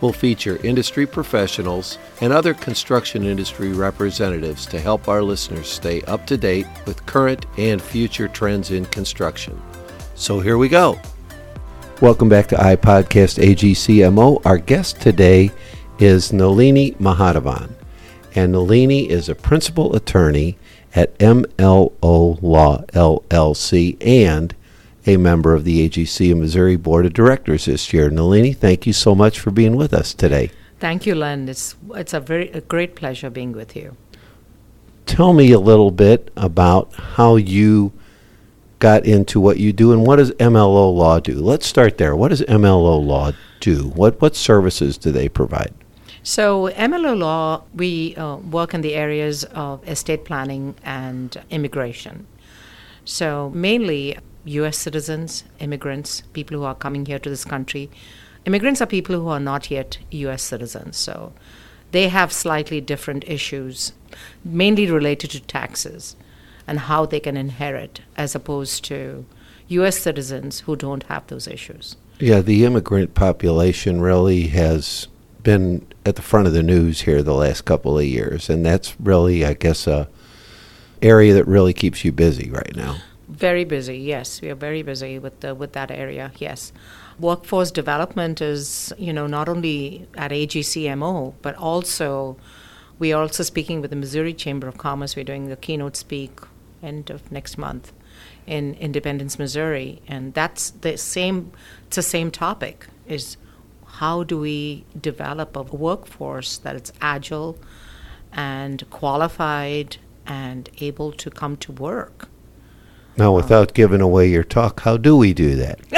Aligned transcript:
We'll 0.00 0.12
feature 0.12 0.58
industry 0.62 1.06
professionals 1.06 1.98
and 2.20 2.32
other 2.32 2.52
construction 2.52 3.24
industry 3.24 3.72
representatives 3.72 4.66
to 4.66 4.80
help 4.80 5.08
our 5.08 5.22
listeners 5.22 5.68
stay 5.68 6.02
up 6.02 6.26
to 6.26 6.36
date 6.36 6.66
with 6.84 7.06
current 7.06 7.46
and 7.56 7.80
future 7.80 8.28
trends 8.28 8.70
in 8.72 8.84
construction. 8.86 9.60
So 10.14 10.40
here 10.40 10.58
we 10.58 10.68
go. 10.68 11.00
Welcome 12.02 12.28
back 12.28 12.46
to 12.48 12.56
iPodcast 12.56 13.42
AGCMO. 13.42 14.44
Our 14.44 14.58
guest 14.58 15.00
today 15.00 15.50
is 15.98 16.30
Nalini 16.30 16.92
Mahadevan. 16.92 17.70
And 18.34 18.52
Nalini 18.52 19.08
is 19.08 19.30
a 19.30 19.34
principal 19.34 19.96
attorney 19.96 20.58
at 20.94 21.16
MLO 21.18 22.42
Law 22.42 22.82
LLC 22.92 23.96
and 24.06 24.54
a 25.06 25.16
member 25.16 25.54
of 25.54 25.64
the 25.64 25.88
AGC 25.88 26.32
of 26.32 26.38
Missouri 26.38 26.76
Board 26.76 27.06
of 27.06 27.12
Directors 27.12 27.66
this 27.66 27.92
year. 27.92 28.10
Nalini, 28.10 28.52
thank 28.52 28.86
you 28.86 28.92
so 28.92 29.14
much 29.14 29.38
for 29.38 29.50
being 29.50 29.76
with 29.76 29.94
us 29.94 30.12
today. 30.12 30.50
Thank 30.78 31.06
you, 31.06 31.14
Len. 31.14 31.48
It's 31.48 31.76
it's 31.94 32.12
a 32.12 32.20
very 32.20 32.50
a 32.50 32.60
great 32.60 32.94
pleasure 32.96 33.30
being 33.30 33.52
with 33.52 33.76
you. 33.76 33.96
Tell 35.06 35.32
me 35.32 35.52
a 35.52 35.60
little 35.60 35.90
bit 35.90 36.30
about 36.36 36.92
how 36.94 37.36
you 37.36 37.92
got 38.78 39.06
into 39.06 39.40
what 39.40 39.58
you 39.58 39.72
do 39.72 39.92
and 39.92 40.06
what 40.06 40.16
does 40.16 40.32
MLO 40.32 40.94
Law 40.94 41.20
do? 41.20 41.40
Let's 41.40 41.66
start 41.66 41.96
there. 41.96 42.14
What 42.14 42.28
does 42.28 42.42
MLO 42.42 43.02
Law 43.02 43.32
do? 43.60 43.88
What 43.88 44.20
what 44.20 44.36
services 44.36 44.98
do 44.98 45.12
they 45.12 45.28
provide? 45.28 45.72
So, 46.22 46.70
MLO 46.70 47.16
law, 47.16 47.62
we 47.72 48.16
uh, 48.16 48.38
work 48.38 48.74
in 48.74 48.80
the 48.80 48.94
areas 48.94 49.44
of 49.44 49.88
estate 49.88 50.24
planning 50.24 50.74
and 50.82 51.40
immigration. 51.50 52.26
So, 53.04 53.52
mainly 53.54 54.18
US 54.46 54.78
citizens, 54.78 55.44
immigrants, 55.58 56.22
people 56.32 56.56
who 56.56 56.64
are 56.64 56.74
coming 56.74 57.04
here 57.04 57.18
to 57.18 57.28
this 57.28 57.44
country. 57.44 57.90
Immigrants 58.44 58.80
are 58.80 58.86
people 58.86 59.16
who 59.20 59.28
are 59.28 59.40
not 59.40 59.70
yet 59.70 59.98
US 60.10 60.42
citizens. 60.42 60.96
So, 60.96 61.32
they 61.92 62.08
have 62.08 62.32
slightly 62.32 62.80
different 62.80 63.24
issues, 63.26 63.92
mainly 64.44 64.90
related 64.90 65.30
to 65.30 65.40
taxes 65.40 66.16
and 66.66 66.80
how 66.80 67.06
they 67.06 67.20
can 67.20 67.36
inherit, 67.36 68.00
as 68.16 68.34
opposed 68.34 68.84
to 68.86 69.24
US 69.68 69.98
citizens 69.98 70.60
who 70.60 70.76
don't 70.76 71.04
have 71.04 71.26
those 71.26 71.46
issues. 71.46 71.96
Yeah, 72.18 72.40
the 72.40 72.64
immigrant 72.64 73.14
population 73.14 74.00
really 74.00 74.48
has 74.48 75.08
been 75.42 75.86
at 76.04 76.16
the 76.16 76.22
front 76.22 76.46
of 76.46 76.52
the 76.52 76.62
news 76.62 77.02
here 77.02 77.22
the 77.22 77.34
last 77.34 77.64
couple 77.64 77.98
of 77.98 78.04
years, 78.04 78.48
and 78.48 78.64
that's 78.64 78.98
really, 79.00 79.44
I 79.44 79.54
guess, 79.54 79.86
a 79.86 80.08
area 81.02 81.34
that 81.34 81.46
really 81.46 81.72
keeps 81.72 82.04
you 82.04 82.12
busy 82.12 82.50
right 82.50 82.74
now. 82.74 82.96
Very 83.28 83.64
busy, 83.64 83.98
yes. 83.98 84.40
We 84.40 84.50
are 84.50 84.54
very 84.54 84.82
busy 84.82 85.18
with 85.18 85.40
the, 85.40 85.54
with 85.54 85.72
that 85.72 85.90
area. 85.90 86.30
Yes, 86.38 86.72
workforce 87.18 87.70
development 87.70 88.40
is 88.40 88.92
you 88.98 89.12
know 89.12 89.26
not 89.26 89.48
only 89.48 90.06
at 90.16 90.30
AGCMO 90.30 91.34
but 91.42 91.56
also 91.56 92.36
we 92.98 93.12
are 93.12 93.22
also 93.22 93.42
speaking 93.42 93.80
with 93.80 93.90
the 93.90 93.96
Missouri 93.96 94.32
Chamber 94.32 94.68
of 94.68 94.78
Commerce. 94.78 95.16
We're 95.16 95.24
doing 95.24 95.48
the 95.48 95.56
keynote 95.56 95.96
speak 95.96 96.40
end 96.82 97.10
of 97.10 97.30
next 97.32 97.58
month 97.58 97.92
in 98.46 98.74
Independence, 98.74 99.38
Missouri, 99.38 100.00
and 100.06 100.32
that's 100.34 100.70
the 100.70 100.96
same. 100.96 101.52
It's 101.88 101.96
the 101.96 102.02
same 102.02 102.30
topic. 102.30 102.86
Is 103.06 103.36
how 103.86 104.22
do 104.22 104.38
we 104.38 104.84
develop 105.00 105.56
a 105.56 105.62
workforce 105.62 106.58
that 106.58 106.76
is 106.76 106.92
agile 107.00 107.58
and 108.32 108.88
qualified 108.90 109.96
and 110.26 110.68
able 110.78 111.12
to 111.12 111.30
come 111.30 111.56
to 111.58 111.72
work? 111.72 112.28
Now, 113.18 113.32
without 113.32 113.72
giving 113.72 114.00
away 114.00 114.28
your 114.28 114.44
talk, 114.44 114.80
how 114.80 114.96
do 114.96 115.16
we 115.16 115.32
do 115.32 115.56
that? 115.56 115.80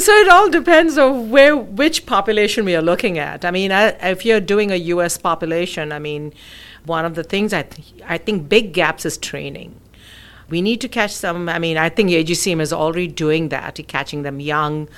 so 0.00 0.12
it 0.12 0.28
all 0.28 0.50
depends 0.50 0.98
on 0.98 1.30
where 1.30 1.56
which 1.56 2.04
population 2.04 2.64
we 2.64 2.76
are 2.76 2.82
looking 2.82 3.18
at. 3.18 3.44
I 3.44 3.50
mean, 3.50 3.72
I, 3.72 3.88
if 4.10 4.26
you're 4.26 4.40
doing 4.40 4.70
a 4.70 4.76
U.S. 4.76 5.16
population, 5.16 5.92
I 5.92 5.98
mean, 5.98 6.34
one 6.84 7.06
of 7.06 7.14
the 7.14 7.24
things 7.24 7.54
I 7.54 7.62
th- 7.62 7.94
I 8.06 8.18
think 8.18 8.48
big 8.48 8.74
gaps 8.74 9.06
is 9.06 9.16
training 9.16 9.80
we 10.50 10.60
need 10.60 10.80
to 10.82 10.88
catch 10.88 11.12
some. 11.12 11.48
I 11.48 11.58
mean, 11.58 11.76
I 11.76 11.88
think 11.88 12.10
AGCM 12.10 12.60
is 12.60 12.72
already 12.72 13.08
doing 13.08 13.48
that, 13.48 13.78
catching 13.88 14.22
them 14.22 14.40
young, 14.40 14.88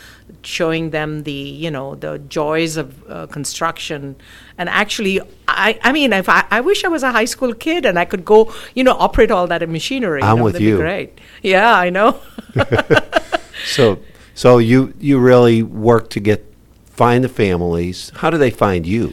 showing 0.42 0.90
them 0.90 1.22
the 1.22 1.32
you 1.32 1.70
know 1.70 1.94
the 1.94 2.18
joys 2.18 2.76
of 2.76 3.10
uh, 3.10 3.26
construction, 3.26 4.16
and 4.58 4.68
actually, 4.68 5.20
I 5.48 5.78
I 5.82 5.92
mean, 5.92 6.12
if 6.12 6.28
I, 6.28 6.44
I 6.50 6.60
wish 6.60 6.84
I 6.84 6.88
was 6.88 7.02
a 7.02 7.12
high 7.12 7.24
school 7.24 7.54
kid 7.54 7.86
and 7.86 7.98
I 7.98 8.04
could 8.04 8.24
go 8.24 8.52
you 8.74 8.84
know 8.84 8.96
operate 8.98 9.30
all 9.30 9.46
that 9.46 9.68
machinery. 9.68 10.22
I'm 10.22 10.36
you 10.36 10.38
know, 10.38 10.44
with 10.44 10.60
you. 10.60 10.76
great. 10.76 11.18
Yeah, 11.42 11.74
I 11.74 11.90
know. 11.90 12.20
so 13.66 13.98
so 14.34 14.58
you 14.58 14.94
you 14.98 15.18
really 15.18 15.62
work 15.62 16.10
to 16.10 16.20
get 16.20 16.44
find 16.86 17.22
the 17.22 17.28
families. 17.28 18.10
How 18.16 18.30
do 18.30 18.38
they 18.38 18.50
find 18.50 18.86
you? 18.86 19.12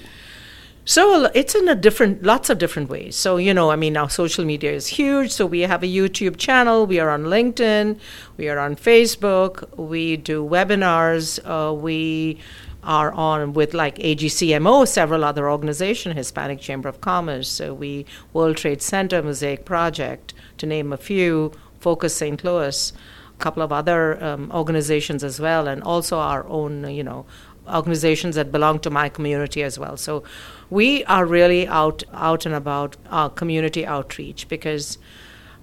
So 0.86 1.32
it's 1.34 1.56
in 1.56 1.70
a 1.70 1.76
different, 1.76 2.24
lots 2.24 2.50
of 2.50 2.58
different 2.58 2.90
ways. 2.90 3.16
So 3.16 3.38
you 3.38 3.54
know, 3.54 3.72
I 3.72 3.76
mean, 3.76 3.96
our 3.96 4.10
social 4.10 4.44
media 4.44 4.72
is 4.72 4.88
huge. 4.88 5.32
So 5.32 5.46
we 5.46 5.62
have 5.62 5.84
a 5.84 5.88
YouTube 5.88 6.38
channel. 6.38 6.86
We 6.86 7.00
are 7.00 7.10
on 7.10 7.24
LinkedIn. 7.24 8.00
We 8.38 8.50
are 8.50 8.60
on 8.60 8.76
Facebook. 8.76 9.78
We 9.78 10.18
do 10.18 10.44
webinars. 10.44 11.40
Uh, 11.46 11.74
we 11.74 12.38
are 12.84 13.14
on 13.14 13.54
with 13.54 13.74
like 13.74 13.96
AGCMO, 13.98 14.86
several 14.88 15.24
other 15.24 15.50
organizations, 15.50 16.16
Hispanic 16.16 16.60
Chamber 16.60 16.90
of 16.90 17.00
Commerce. 17.00 17.48
So 17.48 17.74
we 17.74 18.06
World 18.34 18.58
Trade 18.58 18.82
Center, 18.82 19.24
Mosaic 19.24 19.64
Project, 19.64 20.34
to 20.58 20.66
name 20.66 20.92
a 20.92 20.98
few. 20.98 21.54
Focus 21.84 22.16
St. 22.16 22.42
Louis, 22.46 22.94
a 23.38 23.44
couple 23.44 23.62
of 23.62 23.74
other 23.74 24.24
um, 24.24 24.50
organizations 24.54 25.22
as 25.22 25.42
well, 25.42 25.68
and 25.68 25.84
also 25.84 26.18
our 26.18 26.48
own, 26.48 26.90
you 26.90 27.04
know, 27.04 27.26
organizations 27.68 28.36
that 28.36 28.52
belong 28.52 28.80
to 28.80 28.90
my 28.90 29.10
community 29.10 29.64
as 29.64 29.80
well. 29.80 29.98
So 29.98 30.24
we 30.70 31.04
are 31.06 31.26
really 31.26 31.68
out 31.68 32.04
out 32.14 32.46
and 32.46 32.56
about 32.56 32.98
our 33.10 33.30
community 33.30 33.86
outreach 33.86 34.48
because 34.48 34.98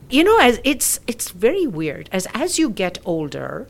you 0.09 0.25
know 0.25 0.39
as 0.41 0.61
it's 0.65 1.01
it's 1.07 1.31
very 1.31 1.67
weird 1.67 2.09
as 2.13 2.27
as 2.35 2.59
you 2.59 2.71
get 2.71 2.99
older 3.05 3.67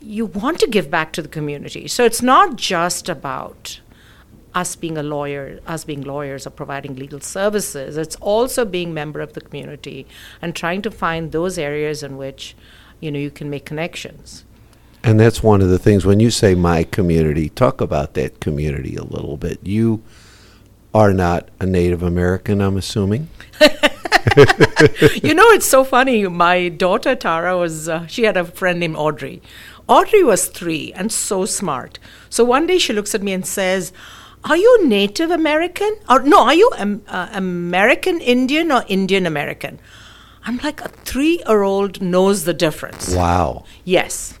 you 0.00 0.26
want 0.26 0.58
to 0.60 0.66
give 0.66 0.90
back 0.90 1.12
to 1.12 1.22
the 1.22 1.28
community. 1.28 1.88
So 1.88 2.04
it's 2.04 2.22
not 2.22 2.56
just 2.56 3.08
about 3.08 3.80
us 4.54 4.76
being 4.76 4.96
a 4.96 5.02
lawyer, 5.02 5.60
us 5.66 5.84
being 5.84 6.02
lawyers 6.02 6.46
or 6.46 6.50
providing 6.50 6.96
legal 6.96 7.20
services. 7.20 7.96
It's 7.96 8.16
also 8.16 8.64
being 8.64 8.94
member 8.94 9.20
of 9.20 9.32
the 9.34 9.40
community 9.40 10.06
and 10.40 10.54
trying 10.54 10.82
to 10.82 10.90
find 10.90 11.32
those 11.32 11.58
areas 11.58 12.02
in 12.02 12.16
which 12.16 12.56
you 13.00 13.10
know 13.10 13.18
you 13.18 13.30
can 13.30 13.50
make 13.50 13.64
connections. 13.64 14.44
And 15.04 15.18
that's 15.18 15.42
one 15.42 15.62
of 15.62 15.68
the 15.68 15.78
things 15.78 16.04
when 16.04 16.20
you 16.20 16.30
say 16.30 16.54
my 16.54 16.84
community, 16.84 17.48
talk 17.48 17.80
about 17.80 18.14
that 18.14 18.40
community 18.40 18.96
a 18.96 19.04
little 19.04 19.36
bit. 19.36 19.58
You 19.62 20.02
are 20.94 21.12
not 21.12 21.48
a 21.60 21.66
Native 21.66 22.02
American, 22.02 22.60
I'm 22.60 22.76
assuming. 22.76 23.28
you 23.60 25.34
know, 25.34 25.48
it's 25.50 25.66
so 25.66 25.84
funny. 25.84 26.26
My 26.26 26.68
daughter 26.68 27.14
Tara 27.14 27.56
was, 27.56 27.88
uh, 27.88 28.06
she 28.06 28.24
had 28.24 28.36
a 28.36 28.44
friend 28.44 28.80
named 28.80 28.96
Audrey. 28.96 29.40
Audrey 29.86 30.22
was 30.22 30.46
three 30.46 30.92
and 30.94 31.10
so 31.10 31.44
smart. 31.44 31.98
So 32.28 32.44
one 32.44 32.66
day 32.66 32.78
she 32.78 32.92
looks 32.92 33.14
at 33.14 33.22
me 33.22 33.32
and 33.32 33.46
says, 33.46 33.92
Are 34.44 34.56
you 34.56 34.86
Native 34.86 35.30
American? 35.30 35.96
Or 36.08 36.20
no, 36.20 36.44
are 36.44 36.54
you 36.54 36.70
um, 36.76 37.02
uh, 37.08 37.28
American 37.32 38.20
Indian 38.20 38.70
or 38.70 38.84
Indian 38.88 39.24
American? 39.24 39.78
I'm 40.44 40.58
like, 40.58 40.80
a 40.80 40.88
three 40.88 41.42
year 41.46 41.62
old 41.62 42.00
knows 42.02 42.44
the 42.44 42.54
difference. 42.54 43.14
Wow. 43.14 43.64
Yes. 43.84 44.37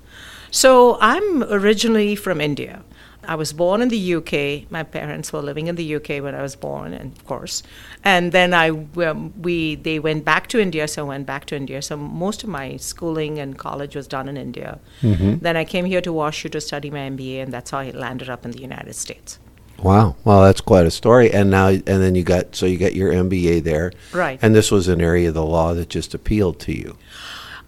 So 0.50 0.98
I'm 1.00 1.42
originally 1.44 2.14
from 2.16 2.40
India. 2.40 2.82
I 3.28 3.34
was 3.34 3.52
born 3.52 3.82
in 3.82 3.88
the 3.90 4.14
UK. 4.14 4.70
My 4.70 4.82
parents 4.82 5.32
were 5.32 5.42
living 5.42 5.66
in 5.66 5.74
the 5.74 5.96
UK 5.96 6.22
when 6.22 6.34
I 6.34 6.40
was 6.40 6.56
born, 6.56 6.94
and 6.94 7.14
of 7.14 7.26
course, 7.26 7.62
and 8.02 8.32
then 8.32 8.54
I 8.54 8.70
um, 8.70 9.34
we 9.42 9.74
they 9.74 9.98
went 9.98 10.24
back 10.24 10.46
to 10.48 10.58
India, 10.58 10.88
so 10.88 11.04
I 11.04 11.08
went 11.08 11.26
back 11.26 11.44
to 11.46 11.56
India. 11.56 11.82
So 11.82 11.96
most 11.96 12.42
of 12.42 12.48
my 12.48 12.78
schooling 12.78 13.38
and 13.38 13.58
college 13.58 13.94
was 13.94 14.06
done 14.08 14.30
in 14.30 14.38
India. 14.38 14.80
Mm-hmm. 15.02 15.38
Then 15.40 15.58
I 15.58 15.64
came 15.64 15.84
here 15.84 16.00
to 16.00 16.10
WashU 16.10 16.50
to 16.52 16.60
study 16.60 16.90
my 16.90 17.00
MBA, 17.10 17.42
and 17.42 17.52
that's 17.52 17.70
how 17.70 17.80
I 17.80 17.90
landed 17.90 18.30
up 18.30 18.46
in 18.46 18.52
the 18.52 18.60
United 18.60 18.94
States. 18.94 19.38
Wow, 19.82 20.16
well, 20.24 20.42
that's 20.42 20.62
quite 20.62 20.86
a 20.86 20.90
story. 20.90 21.30
And 21.30 21.50
now, 21.50 21.68
and 21.68 21.84
then 21.84 22.14
you 22.14 22.24
got 22.24 22.56
so 22.56 22.64
you 22.64 22.78
got 22.78 22.94
your 22.94 23.12
MBA 23.12 23.62
there, 23.62 23.92
right? 24.12 24.38
And 24.40 24.54
this 24.54 24.70
was 24.70 24.88
an 24.88 25.02
area 25.02 25.28
of 25.28 25.34
the 25.34 25.44
law 25.44 25.74
that 25.74 25.90
just 25.90 26.14
appealed 26.14 26.60
to 26.60 26.72
you. 26.72 26.96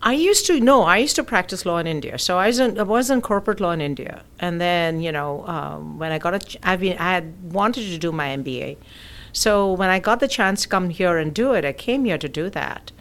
I 0.03 0.15
used 0.15 0.47
to 0.47 0.59
no, 0.61 0.83
I 0.83 0.97
used 0.99 1.17
to 1.17 1.23
practice 1.25 1.67
law 1.67 1.77
in 1.79 1.87
India. 1.87 2.19
So 2.19 2.39
I 2.39 2.47
was 2.47 2.59
in, 2.59 2.79
I 2.79 2.83
was 2.85 3.11
in 3.11 3.21
corporate 3.21 3.61
law 3.61 3.73
in 3.73 3.81
India, 3.83 4.23
and 4.39 4.61
then 4.61 5.01
you 5.01 5.13
know 5.13 5.47
um, 5.47 5.99
when 5.99 6.11
I 6.11 6.19
got 6.19 6.35
a, 6.35 6.39
ch- 6.39 6.57
I 6.63 6.77
mean 6.77 6.97
I 6.99 7.13
had 7.13 7.53
wanted 7.53 7.87
to 7.91 7.99
do 7.99 8.11
my 8.11 8.29
MBA, 8.29 8.79
So 9.33 9.73
when 9.73 9.91
I 9.91 9.99
got 9.99 10.21
the 10.21 10.29
chance 10.29 10.63
to 10.63 10.69
come 10.69 10.91
here 10.91 11.19
and 11.19 11.35
do 11.35 11.53
it, 11.55 11.65
I 11.65 11.73
came 11.73 12.05
here 12.07 12.19
to 12.19 12.29
do 12.29 12.51
that. 12.51 12.93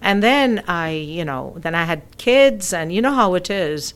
And 0.00 0.22
then 0.22 0.62
I, 0.68 0.90
you 0.90 1.24
know, 1.24 1.54
then 1.58 1.74
I 1.74 1.84
had 1.84 2.02
kids, 2.18 2.72
and 2.72 2.92
you 2.92 3.02
know 3.02 3.14
how 3.14 3.34
it 3.34 3.50
is. 3.50 3.94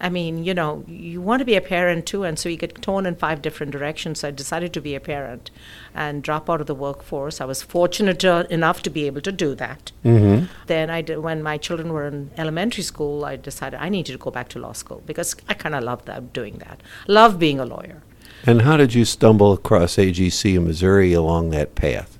I 0.00 0.08
mean, 0.08 0.44
you 0.44 0.54
know, 0.54 0.84
you 0.86 1.20
want 1.20 1.40
to 1.40 1.44
be 1.44 1.56
a 1.56 1.60
parent 1.60 2.06
too, 2.06 2.22
and 2.22 2.38
so 2.38 2.48
you 2.48 2.56
get 2.56 2.80
torn 2.82 3.04
in 3.04 3.16
five 3.16 3.42
different 3.42 3.72
directions. 3.72 4.20
So 4.20 4.28
I 4.28 4.30
decided 4.30 4.72
to 4.74 4.80
be 4.80 4.94
a 4.94 5.00
parent 5.00 5.50
and 5.94 6.22
drop 6.22 6.48
out 6.48 6.60
of 6.60 6.66
the 6.66 6.74
workforce. 6.74 7.40
I 7.40 7.44
was 7.44 7.62
fortunate 7.62 8.22
enough 8.24 8.82
to 8.82 8.90
be 8.90 9.06
able 9.06 9.20
to 9.22 9.32
do 9.32 9.54
that. 9.56 9.92
Mm-hmm. 10.04 10.46
Then 10.66 10.90
I 10.90 11.02
did, 11.02 11.18
when 11.18 11.42
my 11.42 11.58
children 11.58 11.92
were 11.92 12.06
in 12.06 12.30
elementary 12.36 12.84
school, 12.84 13.24
I 13.24 13.36
decided 13.36 13.80
I 13.80 13.88
needed 13.88 14.12
to 14.12 14.18
go 14.18 14.30
back 14.30 14.48
to 14.50 14.58
law 14.58 14.72
school 14.72 15.02
because 15.04 15.34
I 15.48 15.54
kind 15.54 15.74
of 15.74 15.82
love 15.82 16.04
that 16.04 16.32
doing 16.32 16.58
that. 16.58 16.82
Love 17.08 17.38
being 17.38 17.58
a 17.58 17.64
lawyer. 17.64 18.02
And 18.46 18.62
how 18.62 18.76
did 18.76 18.94
you 18.94 19.04
stumble 19.04 19.52
across 19.52 19.96
AGC 19.96 20.54
in 20.54 20.64
Missouri 20.64 21.12
along 21.12 21.50
that 21.50 21.74
path? 21.74 22.17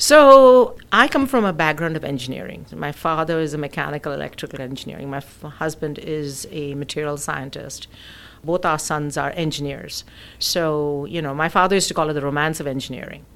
So 0.00 0.76
I 0.92 1.08
come 1.08 1.26
from 1.26 1.44
a 1.44 1.52
background 1.52 1.96
of 1.96 2.04
engineering. 2.04 2.66
My 2.72 2.92
father 2.92 3.40
is 3.40 3.52
a 3.52 3.58
mechanical 3.58 4.12
electrical 4.12 4.60
engineering. 4.60 5.10
My 5.10 5.16
f- 5.18 5.42
husband 5.42 5.98
is 5.98 6.46
a 6.52 6.74
material 6.76 7.16
scientist. 7.16 7.88
Both 8.44 8.64
our 8.64 8.78
sons 8.78 9.16
are 9.16 9.30
engineers. 9.30 10.04
So, 10.38 11.04
you 11.06 11.20
know, 11.20 11.34
my 11.34 11.48
father 11.48 11.74
used 11.74 11.88
to 11.88 11.94
call 11.94 12.08
it 12.10 12.12
the 12.12 12.20
romance 12.22 12.60
of 12.60 12.68
engineering. 12.68 13.26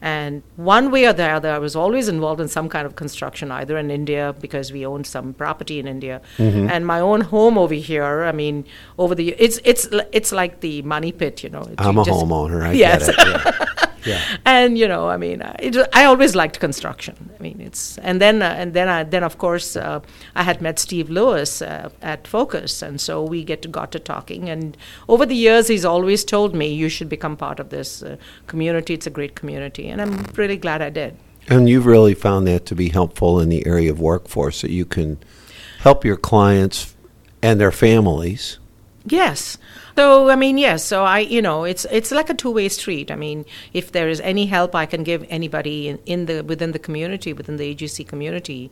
And 0.00 0.42
one 0.54 0.92
way 0.92 1.06
or 1.06 1.12
the 1.12 1.28
other, 1.28 1.50
I 1.50 1.58
was 1.58 1.74
always 1.74 2.08
involved 2.08 2.40
in 2.40 2.46
some 2.46 2.68
kind 2.68 2.86
of 2.86 2.94
construction, 2.94 3.50
either 3.50 3.76
in 3.76 3.90
India 3.90 4.34
because 4.40 4.70
we 4.70 4.86
owned 4.86 5.06
some 5.08 5.32
property 5.34 5.78
in 5.80 5.88
India, 5.88 6.20
mm-hmm. 6.36 6.68
and 6.68 6.86
my 6.86 7.00
own 7.00 7.22
home 7.22 7.56
over 7.56 7.74
here. 7.74 8.24
I 8.24 8.32
mean, 8.32 8.66
over 8.98 9.14
the 9.14 9.30
it's 9.38 9.60
it's 9.64 9.88
it's 10.12 10.30
like 10.30 10.60
the 10.60 10.82
money 10.82 11.10
pit, 11.10 11.42
you 11.42 11.48
know. 11.48 11.66
I'm 11.78 11.94
you 11.96 12.02
a 12.02 12.04
just- 12.04 12.20
homeowner. 12.20 12.62
I 12.64 12.72
Yes. 12.86 13.06
get 13.06 13.18
it. 13.18 13.40
Yeah. 13.46 13.83
Yeah. 14.04 14.20
and 14.44 14.78
you 14.78 14.88
know, 14.88 15.08
I 15.08 15.16
mean, 15.16 15.42
I, 15.42 15.56
it, 15.58 15.76
I 15.92 16.04
always 16.04 16.34
liked 16.34 16.60
construction. 16.60 17.30
I 17.38 17.42
mean, 17.42 17.60
it's 17.60 17.98
and 17.98 18.20
then 18.20 18.42
uh, 18.42 18.54
and 18.56 18.74
then 18.74 18.88
I, 18.88 19.04
then 19.04 19.24
of 19.24 19.38
course 19.38 19.76
uh, 19.76 20.00
I 20.34 20.42
had 20.42 20.60
met 20.60 20.78
Steve 20.78 21.10
Lewis 21.10 21.62
uh, 21.62 21.90
at 22.02 22.26
Focus, 22.26 22.82
and 22.82 23.00
so 23.00 23.22
we 23.22 23.44
get 23.44 23.62
to 23.62 23.68
got 23.68 23.92
to 23.92 23.98
talking. 23.98 24.48
And 24.48 24.76
over 25.08 25.26
the 25.26 25.36
years, 25.36 25.68
he's 25.68 25.84
always 25.84 26.24
told 26.24 26.54
me 26.54 26.72
you 26.72 26.88
should 26.88 27.08
become 27.08 27.36
part 27.36 27.60
of 27.60 27.70
this 27.70 28.02
uh, 28.02 28.16
community. 28.46 28.94
It's 28.94 29.06
a 29.06 29.10
great 29.10 29.34
community, 29.34 29.88
and 29.88 30.00
I'm 30.00 30.24
really 30.36 30.56
glad 30.56 30.82
I 30.82 30.90
did. 30.90 31.16
And 31.48 31.68
you've 31.68 31.86
really 31.86 32.14
found 32.14 32.46
that 32.46 32.64
to 32.66 32.74
be 32.74 32.88
helpful 32.88 33.38
in 33.38 33.50
the 33.50 33.66
area 33.66 33.90
of 33.90 34.00
workforce 34.00 34.62
that 34.62 34.70
you 34.70 34.86
can 34.86 35.18
help 35.80 36.04
your 36.04 36.16
clients 36.16 36.94
and 37.42 37.60
their 37.60 37.72
families. 37.72 38.58
Yes. 39.06 39.58
So 39.96 40.30
I 40.30 40.36
mean, 40.36 40.56
yes. 40.56 40.84
So 40.84 41.04
I, 41.04 41.18
you 41.20 41.42
know, 41.42 41.64
it's 41.64 41.84
it's 41.90 42.10
like 42.10 42.30
a 42.30 42.34
two-way 42.34 42.68
street. 42.70 43.10
I 43.10 43.16
mean, 43.16 43.44
if 43.72 43.92
there 43.92 44.08
is 44.08 44.20
any 44.20 44.46
help 44.46 44.74
I 44.74 44.86
can 44.86 45.04
give 45.04 45.26
anybody 45.28 45.88
in, 45.88 45.98
in 46.06 46.26
the 46.26 46.42
within 46.42 46.72
the 46.72 46.78
community, 46.78 47.32
within 47.32 47.58
the 47.58 47.74
AGC 47.74 48.08
community, 48.08 48.70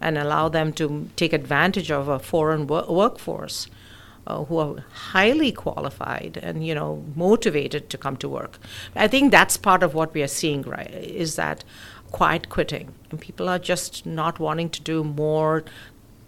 and 0.00 0.16
allow 0.16 0.48
them 0.48 0.72
to 0.74 1.10
take 1.16 1.32
advantage 1.32 1.90
of 1.90 2.08
a 2.08 2.20
foreign 2.20 2.68
wo- 2.68 2.86
workforce 2.92 3.66
uh, 4.26 4.44
who 4.44 4.58
are 4.58 4.84
highly 4.92 5.50
qualified 5.50 6.38
and 6.40 6.64
you 6.64 6.76
know 6.76 7.04
motivated 7.16 7.90
to 7.90 7.98
come 7.98 8.16
to 8.18 8.28
work. 8.28 8.58
I 8.94 9.08
think 9.08 9.32
that's 9.32 9.56
part 9.56 9.82
of 9.82 9.94
what 9.94 10.14
we 10.14 10.22
are 10.22 10.28
seeing. 10.28 10.62
Right? 10.62 10.90
Is 10.92 11.34
that 11.34 11.64
quiet 12.12 12.48
quitting, 12.48 12.94
and 13.10 13.20
people 13.20 13.48
are 13.48 13.58
just 13.58 14.06
not 14.06 14.38
wanting 14.38 14.70
to 14.70 14.80
do 14.80 15.02
more 15.02 15.64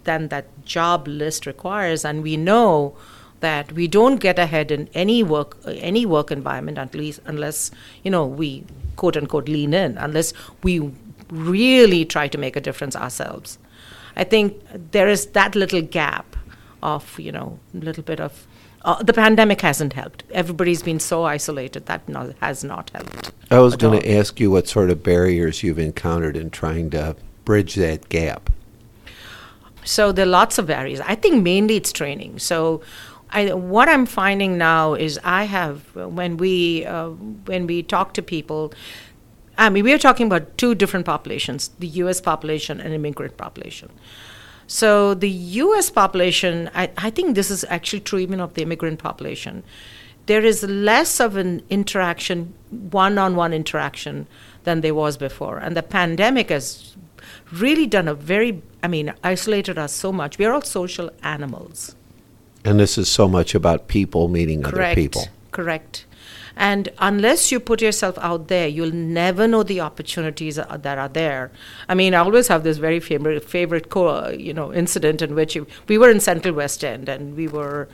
than 0.03 0.27
that 0.27 0.65
job 0.65 1.07
list 1.07 1.45
requires, 1.45 2.03
and 2.03 2.21
we 2.21 2.35
know 2.35 2.97
that 3.45 3.71
we 3.79 3.87
don't 3.87 4.17
get 4.27 4.39
ahead 4.45 4.71
in 4.77 4.87
any 4.93 5.17
work 5.23 5.57
any 5.91 6.05
work 6.05 6.31
environment 6.31 6.77
at 6.77 6.95
least 7.01 7.19
unless 7.25 7.71
you 8.03 8.11
know 8.11 8.25
we 8.25 8.63
quote 8.95 9.17
unquote 9.17 9.49
lean 9.57 9.73
in 9.73 9.97
unless 9.97 10.33
we 10.63 10.79
really 11.29 12.05
try 12.05 12.27
to 12.27 12.37
make 12.37 12.55
a 12.55 12.61
difference 12.61 12.95
ourselves 12.95 13.57
i 14.15 14.23
think 14.23 14.91
there 14.91 15.07
is 15.07 15.27
that 15.39 15.55
little 15.55 15.81
gap 15.81 16.35
of 16.83 17.19
you 17.19 17.31
know 17.31 17.59
a 17.73 17.77
little 17.77 18.03
bit 18.03 18.19
of 18.19 18.47
uh, 18.83 19.01
the 19.01 19.13
pandemic 19.13 19.61
hasn't 19.61 19.93
helped 19.93 20.23
everybody's 20.31 20.83
been 20.83 20.99
so 20.99 21.23
isolated 21.23 21.87
that 21.87 22.07
no, 22.07 22.33
has 22.39 22.63
not 22.63 22.91
helped 22.91 23.31
I 23.51 23.59
was 23.59 23.75
going 23.75 23.99
to 23.99 24.11
ask 24.11 24.39
you 24.39 24.49
what 24.49 24.67
sort 24.67 24.89
of 24.89 25.03
barriers 25.03 25.61
you've 25.61 25.77
encountered 25.77 26.35
in 26.35 26.49
trying 26.49 26.89
to 26.91 27.15
bridge 27.43 27.75
that 27.75 28.09
gap. 28.09 28.49
So 29.83 30.11
there 30.11 30.25
are 30.25 30.29
lots 30.29 30.57
of 30.57 30.65
barriers. 30.65 30.99
I 31.01 31.13
think 31.13 31.43
mainly 31.43 31.75
it's 31.75 31.91
training. 31.91 32.39
So 32.39 32.81
I, 33.35 33.53
what 33.53 33.89
I'm 33.89 34.05
finding 34.05 34.57
now 34.57 34.93
is 34.93 35.19
I 35.23 35.43
have 35.43 35.93
when 35.93 36.37
we 36.37 36.85
uh, 36.85 37.09
when 37.09 37.67
we 37.67 37.83
talk 37.83 38.13
to 38.13 38.21
people. 38.21 38.73
I 39.57 39.69
mean, 39.69 39.83
we 39.83 39.93
are 39.93 39.97
talking 39.97 40.27
about 40.27 40.57
two 40.57 40.73
different 40.73 41.05
populations: 41.05 41.69
the 41.79 41.87
U.S. 42.03 42.21
population 42.21 42.79
and 42.79 42.93
immigrant 42.93 43.35
population. 43.35 43.91
So 44.67 45.13
the 45.13 45.29
U.S. 45.29 45.89
population, 45.89 46.71
I, 46.73 46.89
I 46.97 47.09
think 47.09 47.35
this 47.35 47.51
is 47.51 47.65
actually 47.69 47.99
true 47.99 48.19
even 48.19 48.39
of 48.39 48.53
the 48.53 48.63
immigrant 48.63 48.99
population. 48.99 49.63
There 50.27 50.43
is 50.43 50.63
less 50.63 51.19
of 51.19 51.35
an 51.35 51.61
interaction, 51.69 52.55
one-on-one 52.71 53.53
interaction, 53.53 54.27
than 54.63 54.81
there 54.81 54.95
was 54.95 55.17
before, 55.17 55.57
and 55.57 55.75
the 55.75 55.83
pandemic 55.83 56.49
has 56.49 56.95
really 57.51 57.85
done 57.85 58.07
a 58.07 58.15
very, 58.15 58.61
I 58.81 58.87
mean, 58.87 59.13
isolated 59.23 59.77
us 59.77 59.93
so 59.93 60.11
much. 60.11 60.37
We 60.37 60.45
are 60.45 60.53
all 60.53 60.61
social 60.61 61.11
animals. 61.21 61.95
And 62.65 62.79
this 62.79 62.97
is 62.97 63.07
so 63.07 63.27
much 63.27 63.53
about 63.53 63.87
people 63.87 64.27
meeting 64.27 64.63
Correct. 64.63 64.93
other 64.93 64.95
people. 64.95 65.27
Correct. 65.51 66.05
And 66.57 66.89
unless 66.99 67.51
you 67.51 67.59
put 67.59 67.81
yourself 67.81 68.17
out 68.19 68.47
there, 68.47 68.67
you'll 68.67 68.93
never 68.93 69.47
know 69.47 69.61
the 69.61 69.81
opportunities 69.81 70.55
that 70.55 70.97
are- 70.97 71.09
there. 71.09 71.51
I 71.89 71.93
mean, 71.95 72.13
I 72.13 72.19
always 72.19 72.47
have 72.47 72.63
this 72.63 72.77
very 72.77 72.99
favorite 72.99 73.43
favorite 73.43 73.89
co- 73.89 74.29
you 74.29 74.53
know 74.53 74.73
incident 74.73 75.21
in 75.21 75.35
which 75.35 75.57
we 75.87 75.97
were 75.97 76.09
in 76.09 76.19
Central 76.19 76.55
West 76.55 76.83
End 76.83 77.09
and 77.09 77.35
we 77.35 77.47
were. 77.47 77.87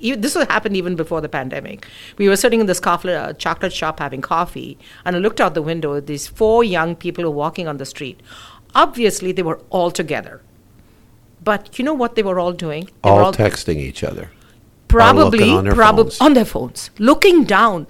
This 0.00 0.34
happened 0.34 0.76
even 0.76 0.94
before 0.94 1.20
the 1.20 1.28
pandemic. 1.28 1.86
We 2.18 2.28
were 2.28 2.36
sitting 2.36 2.60
in 2.60 2.66
this 2.66 2.78
coffee, 2.78 3.12
uh, 3.12 3.32
chocolate 3.32 3.72
shop 3.72 3.98
having 3.98 4.20
coffee, 4.20 4.78
and 5.04 5.16
I 5.16 5.18
looked 5.18 5.40
out 5.40 5.54
the 5.54 5.62
window. 5.62 5.98
These 6.00 6.28
four 6.28 6.62
young 6.62 6.94
people 6.94 7.24
were 7.24 7.30
walking 7.30 7.66
on 7.66 7.78
the 7.78 7.84
street. 7.86 8.20
Obviously, 8.76 9.32
they 9.32 9.42
were 9.42 9.60
all 9.70 9.90
together. 9.90 10.40
But 11.48 11.78
you 11.78 11.84
know 11.88 11.94
what 12.02 12.14
they 12.16 12.22
were 12.28 12.38
all 12.44 12.52
doing? 12.66 12.84
They 13.04 13.10
were 13.10 13.22
All 13.26 13.32
texting 13.44 13.76
each 13.90 14.02
other. 14.10 14.26
probably 14.88 15.50
on 15.50 15.64
their 15.64 15.74
probably 15.74 16.04
phones. 16.10 16.20
on 16.26 16.32
their 16.36 16.48
phones 16.50 16.82
looking 17.08 17.38
down 17.50 17.82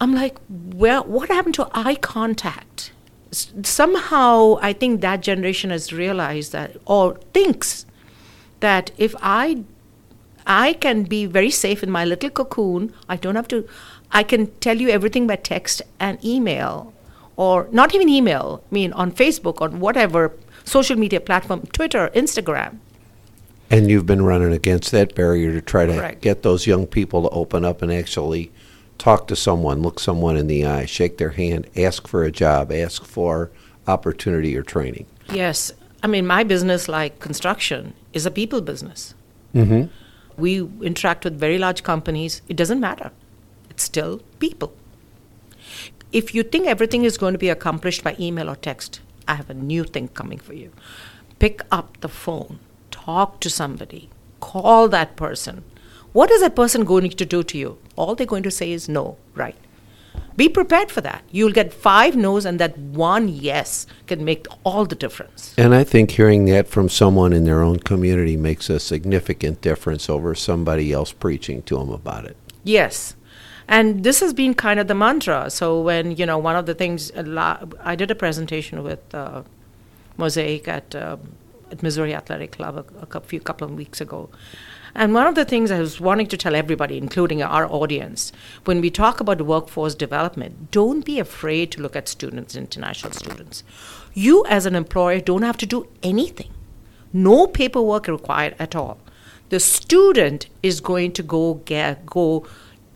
i'm 0.00 0.12
like 0.18 0.36
well 0.82 1.02
what 1.16 1.28
happened 1.34 1.56
to 1.58 1.66
eye 1.80 1.94
contact 2.06 2.92
S- 3.38 3.52
somehow 3.72 4.30
i 4.68 4.70
think 4.82 5.02
that 5.02 5.20
generation 5.28 5.68
has 5.76 5.84
realized 5.98 6.52
that 6.56 6.70
or 6.96 7.04
thinks 7.38 7.68
that 8.66 8.90
if 9.08 9.14
i 9.34 9.44
i 10.46 10.72
can 10.86 11.02
be 11.14 11.20
very 11.38 11.52
safe 11.58 11.82
in 11.88 11.90
my 11.98 12.04
little 12.12 12.32
cocoon 12.40 12.88
i 13.16 13.16
don't 13.26 13.40
have 13.42 13.50
to 13.54 13.60
i 14.22 14.22
can 14.34 14.46
tell 14.68 14.78
you 14.84 14.88
everything 14.98 15.26
by 15.32 15.36
text 15.54 15.82
and 16.08 16.24
email 16.34 16.72
or 17.36 17.56
not 17.80 17.94
even 17.98 18.08
email 18.18 18.46
i 18.70 18.74
mean 18.80 18.92
on 19.06 19.12
facebook 19.24 19.60
on 19.68 19.78
whatever 19.88 20.22
social 20.76 20.96
media 21.04 21.20
platform 21.32 21.66
twitter 21.80 22.04
instagram 22.24 22.78
And 23.70 23.88
you've 23.88 24.06
been 24.06 24.22
running 24.22 24.52
against 24.52 24.90
that 24.90 25.14
barrier 25.14 25.52
to 25.52 25.60
try 25.60 25.86
to 25.86 25.94
Correct. 25.94 26.20
get 26.22 26.42
those 26.42 26.66
young 26.66 26.86
people 26.86 27.22
to 27.22 27.28
open 27.30 27.64
up 27.64 27.82
and 27.82 27.92
actually 27.92 28.50
talk 28.98 29.28
to 29.28 29.36
someone, 29.36 29.80
look 29.80 30.00
someone 30.00 30.36
in 30.36 30.48
the 30.48 30.66
eye, 30.66 30.86
shake 30.86 31.18
their 31.18 31.30
hand, 31.30 31.68
ask 31.76 32.08
for 32.08 32.24
a 32.24 32.32
job, 32.32 32.72
ask 32.72 33.04
for 33.04 33.50
opportunity 33.86 34.56
or 34.56 34.62
training. 34.62 35.06
Yes. 35.32 35.72
I 36.02 36.06
mean, 36.06 36.26
my 36.26 36.42
business, 36.44 36.88
like 36.88 37.20
construction, 37.20 37.94
is 38.12 38.26
a 38.26 38.30
people 38.30 38.60
business. 38.60 39.14
Mm-hmm. 39.54 39.90
We 40.40 40.60
interact 40.82 41.24
with 41.24 41.38
very 41.38 41.58
large 41.58 41.82
companies. 41.82 42.42
It 42.48 42.56
doesn't 42.56 42.80
matter. 42.80 43.12
It's 43.68 43.84
still 43.84 44.20
people. 44.38 44.74
If 46.12 46.34
you 46.34 46.42
think 46.42 46.66
everything 46.66 47.04
is 47.04 47.16
going 47.18 47.34
to 47.34 47.38
be 47.38 47.50
accomplished 47.50 48.02
by 48.02 48.16
email 48.18 48.50
or 48.50 48.56
text, 48.56 49.00
I 49.28 49.34
have 49.34 49.48
a 49.48 49.54
new 49.54 49.84
thing 49.84 50.08
coming 50.08 50.38
for 50.38 50.54
you. 50.54 50.72
Pick 51.38 51.62
up 51.70 52.00
the 52.00 52.08
phone, 52.08 52.58
talk 53.10 53.40
to 53.40 53.50
somebody, 53.50 54.02
call 54.40 54.88
that 54.88 55.16
person. 55.16 55.64
What 56.12 56.30
is 56.30 56.40
that 56.42 56.56
person 56.56 56.84
going 56.84 57.10
to 57.10 57.26
do 57.36 57.42
to 57.50 57.56
you? 57.62 57.70
All 57.96 58.14
they're 58.14 58.34
going 58.34 58.48
to 58.50 58.50
say 58.60 58.68
is 58.72 58.88
no, 58.88 59.16
right? 59.34 59.56
Be 60.36 60.48
prepared 60.48 60.90
for 60.90 61.02
that. 61.02 61.22
You'll 61.30 61.52
get 61.60 61.72
five 61.72 62.16
no's, 62.16 62.44
and 62.46 62.58
that 62.60 62.78
one 62.78 63.28
yes 63.28 63.86
can 64.06 64.24
make 64.24 64.46
all 64.64 64.84
the 64.86 64.94
difference. 65.04 65.54
And 65.58 65.74
I 65.74 65.84
think 65.84 66.12
hearing 66.12 66.46
that 66.46 66.66
from 66.68 66.88
someone 66.88 67.32
in 67.38 67.44
their 67.44 67.62
own 67.62 67.78
community 67.90 68.36
makes 68.36 68.70
a 68.70 68.78
significant 68.80 69.60
difference 69.60 70.08
over 70.08 70.34
somebody 70.34 70.92
else 70.92 71.12
preaching 71.12 71.62
to 71.68 71.78
them 71.78 71.90
about 71.90 72.24
it. 72.30 72.36
Yes. 72.64 73.14
And 73.68 74.02
this 74.06 74.20
has 74.20 74.32
been 74.32 74.54
kind 74.54 74.80
of 74.80 74.86
the 74.88 74.94
mantra. 74.94 75.50
So 75.50 75.80
when, 75.88 76.16
you 76.16 76.26
know, 76.26 76.38
one 76.38 76.56
of 76.56 76.66
the 76.66 76.74
things, 76.74 77.12
I 77.90 77.94
did 77.96 78.10
a 78.10 78.18
presentation 78.24 78.82
with 78.82 79.02
uh, 79.14 79.42
Mosaic 80.16 80.68
at, 80.68 80.94
um 80.94 81.20
at 81.70 81.82
Missouri 81.82 82.14
Athletic 82.14 82.52
Club 82.52 82.76
a, 82.76 83.16
a 83.16 83.20
few 83.20 83.40
couple 83.40 83.66
of 83.66 83.74
weeks 83.74 84.00
ago. 84.00 84.30
And 84.94 85.14
one 85.14 85.26
of 85.26 85.36
the 85.36 85.44
things 85.44 85.70
I 85.70 85.78
was 85.78 86.00
wanting 86.00 86.26
to 86.28 86.36
tell 86.36 86.56
everybody, 86.56 86.98
including 86.98 87.42
our 87.42 87.66
audience, 87.70 88.32
when 88.64 88.80
we 88.80 88.90
talk 88.90 89.20
about 89.20 89.40
workforce 89.42 89.94
development, 89.94 90.70
don't 90.72 91.04
be 91.04 91.20
afraid 91.20 91.70
to 91.72 91.82
look 91.82 91.94
at 91.94 92.08
students, 92.08 92.56
international 92.56 93.12
students. 93.12 93.62
You, 94.14 94.44
as 94.46 94.66
an 94.66 94.74
employer, 94.74 95.20
don't 95.20 95.42
have 95.42 95.56
to 95.58 95.66
do 95.66 95.86
anything, 96.02 96.50
no 97.12 97.46
paperwork 97.46 98.08
required 98.08 98.56
at 98.58 98.74
all. 98.74 98.98
The 99.50 99.60
student 99.60 100.46
is 100.62 100.80
going 100.80 101.12
to 101.12 101.22
go 101.22 101.54
get, 101.54 102.06
go 102.06 102.46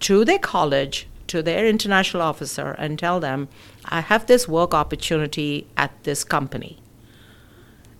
to 0.00 0.24
their 0.24 0.38
college, 0.38 1.06
to 1.28 1.42
their 1.42 1.66
international 1.66 2.22
officer, 2.22 2.72
and 2.78 2.98
tell 2.98 3.20
them, 3.20 3.48
I 3.86 4.00
have 4.00 4.26
this 4.26 4.46
work 4.46 4.74
opportunity 4.74 5.66
at 5.76 5.90
this 6.04 6.24
company. 6.24 6.80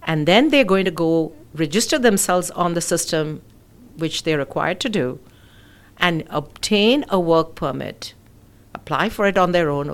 And 0.05 0.29
then 0.29 0.51
they're 0.51 0.65
going 0.65 0.85
to 0.85 0.91
go 0.91 1.33
register 1.55 1.99
themselves 1.99 2.51
on 2.51 2.75
the 2.75 2.81
system 2.81 3.41
which 3.97 4.25
they're 4.25 4.39
required 4.39 4.81
to 4.81 4.89
do, 4.89 5.19
and 5.99 6.25
obtain 6.31 7.05
a 7.09 7.19
work 7.19 7.55
permit, 7.55 8.15
apply 8.75 9.09
for 9.09 9.27
it 9.27 9.39
on 9.39 9.53
their 9.53 9.71
own, 9.71 9.89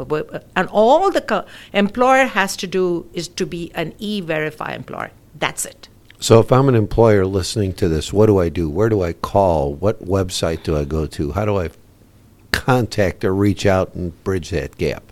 and 0.57 0.69
all 0.71 1.11
the 1.11 1.21
co- 1.21 1.45
employer 1.73 2.25
has 2.25 2.57
to 2.57 2.67
do 2.67 3.09
is 3.12 3.29
to 3.29 3.47
be 3.47 3.71
an 3.75 3.95
e 3.99 4.21
verify 4.21 4.75
employer. 4.75 5.11
That's 5.38 5.64
it. 5.64 5.88
So, 6.19 6.40
if 6.40 6.52
I'm 6.52 6.69
an 6.69 6.75
employer 6.75 7.25
listening 7.25 7.73
to 7.75 7.88
this, 7.88 8.12
what 8.12 8.26
do 8.26 8.38
I 8.38 8.49
do? 8.50 8.69
Where 8.69 8.88
do 8.88 9.02
I 9.02 9.14
call? 9.14 9.75
What 9.75 10.05
website 10.05 10.62
do 10.62 10.76
I 10.76 10.85
go 10.85 11.07
to? 11.07 11.33
How 11.33 11.45
do 11.45 11.59
I 11.59 11.71
contact 12.52 13.25
or 13.25 13.35
reach 13.35 13.64
out 13.64 13.95
and 13.95 14.23
bridge 14.23 14.50
that 14.50 14.76
gap? 14.76 15.10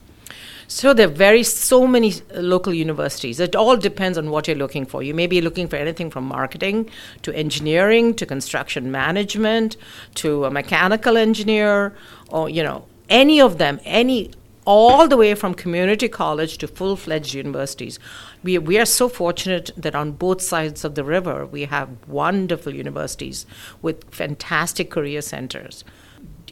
So 0.71 0.93
there 0.93 1.07
are 1.09 1.11
very 1.11 1.45
so 1.45 1.87
many 1.87 2.13
uh, 2.13 2.41
local 2.41 2.75
universities. 2.75 3.41
It 3.41 3.57
all 3.57 3.79
depends 3.79 4.19
on 4.19 4.31
what 4.31 4.47
you're 4.47 4.57
looking 4.57 4.85
for. 4.85 5.03
You 5.03 5.15
may 5.15 5.27
be 5.27 5.41
looking 5.41 5.67
for 5.67 5.77
anything 5.77 6.11
from 6.11 6.25
marketing 6.25 6.91
to 7.23 7.35
engineering 7.35 8.13
to 8.17 8.27
construction 8.27 8.91
management 8.91 9.79
to 10.17 10.45
a 10.45 10.51
mechanical 10.51 11.17
engineer 11.17 11.97
or 12.29 12.51
you 12.51 12.63
know 12.63 12.85
any 13.09 13.41
of 13.41 13.57
them 13.57 13.81
any 13.87 14.31
all 14.67 15.09
the 15.09 15.17
way 15.17 15.35
from 15.35 15.55
community 15.55 16.07
college 16.07 16.59
to 16.59 16.69
full-fledged 16.69 17.33
universities. 17.33 17.99
We, 18.43 18.59
we 18.59 18.79
are 18.79 18.85
so 18.85 19.09
fortunate 19.09 19.71
that 19.79 19.95
on 19.95 20.13
both 20.13 20.43
sides 20.43 20.85
of 20.85 20.95
the 20.95 21.05
river 21.05 21.47
we 21.47 21.65
have 21.65 21.89
wonderful 22.07 22.75
universities 22.75 23.47
with 23.81 24.05
fantastic 24.11 24.91
career 24.91 25.23
centers 25.23 25.85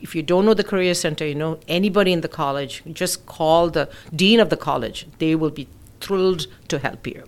if 0.03 0.15
you 0.15 0.23
don't 0.23 0.45
know 0.45 0.55
the 0.55 0.65
career 0.65 0.95
center, 0.95 1.27
you 1.27 1.35
know 1.35 1.59
anybody 1.69 2.13
in 2.13 2.21
the 2.21 2.29
college, 2.29 2.83
just 2.93 3.27
call 3.27 3.71
the 3.71 3.89
dean 4.15 4.41
of 4.41 4.51
the 4.51 4.57
college. 4.57 5.07
They 5.19 5.35
will 5.35 5.51
be 5.51 5.69
thrilled 6.01 6.47
to 6.69 6.79
help 6.79 7.07
you. 7.07 7.25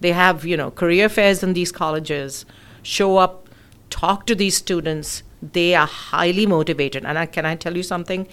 They 0.00 0.12
have, 0.12 0.44
you 0.44 0.56
know, 0.56 0.70
career 0.70 1.08
fairs 1.08 1.42
in 1.42 1.52
these 1.54 1.72
colleges. 1.72 2.44
Show 2.82 3.16
up, 3.16 3.48
talk 3.90 4.26
to 4.26 4.34
these 4.34 4.56
students. 4.56 5.22
They 5.42 5.74
are 5.74 5.86
highly 5.86 6.46
motivated. 6.46 7.04
And 7.04 7.18
I, 7.18 7.26
can 7.26 7.46
I 7.46 7.56
tell 7.56 7.76
you 7.76 7.82
something? 7.82 8.26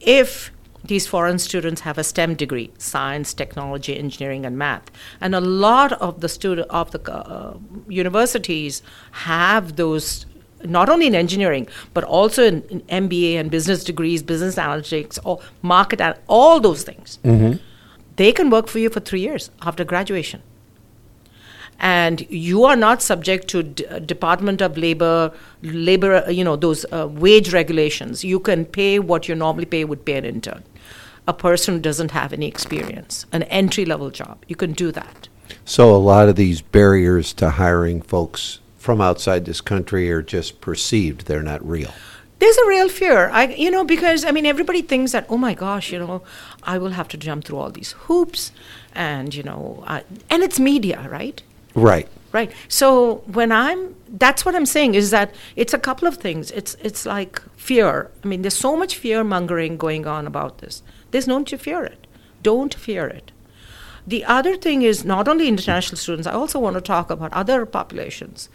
If 0.00 0.52
these 0.84 1.06
foreign 1.06 1.38
students 1.38 1.82
have 1.82 1.98
a 1.98 2.04
STEM 2.04 2.34
degree, 2.34 2.70
science, 2.78 3.34
technology, 3.34 3.98
engineering, 3.98 4.46
and 4.46 4.56
math, 4.56 4.90
and 5.20 5.34
a 5.34 5.40
lot 5.40 5.92
of 5.92 6.20
the 6.20 6.28
student 6.28 6.68
of 6.70 6.90
the 6.92 7.12
uh, 7.12 7.58
universities 7.88 8.82
have 9.12 9.76
those 9.76 10.26
not 10.64 10.88
only 10.88 11.06
in 11.06 11.14
engineering, 11.14 11.66
but 11.94 12.04
also 12.04 12.44
in, 12.44 12.62
in 12.64 12.80
MBA 13.08 13.34
and 13.34 13.50
business 13.50 13.84
degrees, 13.84 14.22
business 14.22 14.56
analytics, 14.56 15.18
or 15.24 15.40
market, 15.62 16.00
all 16.28 16.60
those 16.60 16.82
things. 16.82 17.18
Mm-hmm. 17.24 17.62
They 18.16 18.32
can 18.32 18.50
work 18.50 18.68
for 18.68 18.78
you 18.78 18.90
for 18.90 19.00
three 19.00 19.20
years 19.20 19.50
after 19.62 19.84
graduation. 19.84 20.42
And 21.78 22.26
you 22.30 22.64
are 22.64 22.76
not 22.76 23.00
subject 23.00 23.48
to 23.48 23.62
D- 23.62 23.86
uh, 23.86 24.00
Department 24.00 24.60
of 24.60 24.76
Labor, 24.76 25.32
labor, 25.62 26.16
uh, 26.26 26.28
you 26.28 26.44
know, 26.44 26.54
those 26.54 26.84
uh, 26.92 27.08
wage 27.10 27.54
regulations. 27.54 28.22
You 28.22 28.38
can 28.38 28.66
pay 28.66 28.98
what 28.98 29.28
you 29.28 29.34
normally 29.34 29.64
pay 29.64 29.84
would 29.84 30.04
pay 30.04 30.16
an 30.16 30.26
intern, 30.26 30.62
a 31.26 31.32
person 31.32 31.76
who 31.76 31.80
doesn't 31.80 32.10
have 32.10 32.34
any 32.34 32.46
experience, 32.46 33.24
an 33.32 33.44
entry 33.44 33.86
level 33.86 34.10
job. 34.10 34.44
You 34.46 34.56
can 34.56 34.72
do 34.72 34.92
that. 34.92 35.28
So 35.64 35.94
a 35.94 35.96
lot 35.96 36.28
of 36.28 36.36
these 36.36 36.60
barriers 36.60 37.32
to 37.34 37.50
hiring 37.50 38.02
folks 38.02 38.60
from 38.80 39.00
outside 39.00 39.44
this 39.44 39.60
country 39.60 40.10
are 40.10 40.22
just 40.22 40.60
perceived, 40.62 41.26
they're 41.26 41.42
not 41.42 41.64
real. 41.64 41.92
There's 42.38 42.56
a 42.56 42.66
real 42.66 42.88
fear. 42.88 43.28
I 43.28 43.48
you 43.48 43.70
know 43.70 43.84
because 43.84 44.24
I 44.24 44.30
mean 44.30 44.46
everybody 44.46 44.80
thinks 44.80 45.12
that 45.12 45.26
oh 45.28 45.36
my 45.36 45.52
gosh, 45.52 45.92
you 45.92 45.98
know, 45.98 46.22
I 46.62 46.78
will 46.78 46.92
have 46.92 47.06
to 47.08 47.18
jump 47.18 47.44
through 47.44 47.58
all 47.58 47.70
these 47.70 47.92
hoops 47.92 48.52
and 48.94 49.34
you 49.34 49.42
know, 49.42 49.84
I, 49.86 50.02
and 50.30 50.42
it's 50.42 50.58
media, 50.58 51.06
right? 51.10 51.42
Right. 51.74 52.08
Right. 52.32 52.50
So 52.68 53.16
when 53.26 53.52
I'm 53.52 53.94
that's 54.08 54.46
what 54.46 54.54
I'm 54.54 54.66
saying 54.66 54.94
is 54.94 55.10
that 55.10 55.34
it's 55.56 55.74
a 55.74 55.78
couple 55.78 56.08
of 56.08 56.16
things. 56.16 56.50
It's 56.52 56.74
it's 56.80 57.04
like 57.04 57.42
fear. 57.56 58.10
I 58.24 58.26
mean, 58.26 58.40
there's 58.40 58.56
so 58.56 58.76
much 58.76 58.96
fear 58.96 59.22
mongering 59.22 59.76
going 59.76 60.06
on 60.06 60.26
about 60.26 60.58
this. 60.58 60.82
There's 61.10 61.26
no 61.26 61.38
need 61.38 61.48
to 61.48 61.58
fear 61.58 61.84
it. 61.84 62.06
Don't 62.42 62.72
fear 62.72 63.06
it. 63.06 63.30
The 64.10 64.24
other 64.24 64.56
thing 64.56 64.82
is 64.82 65.04
not 65.04 65.28
only 65.28 65.46
international 65.46 65.96
students, 65.96 66.26
I 66.26 66.32
also 66.32 66.58
want 66.58 66.74
to 66.74 66.80
talk 66.80 67.10
about 67.10 67.32
other 67.32 67.64
populations. 67.64 68.48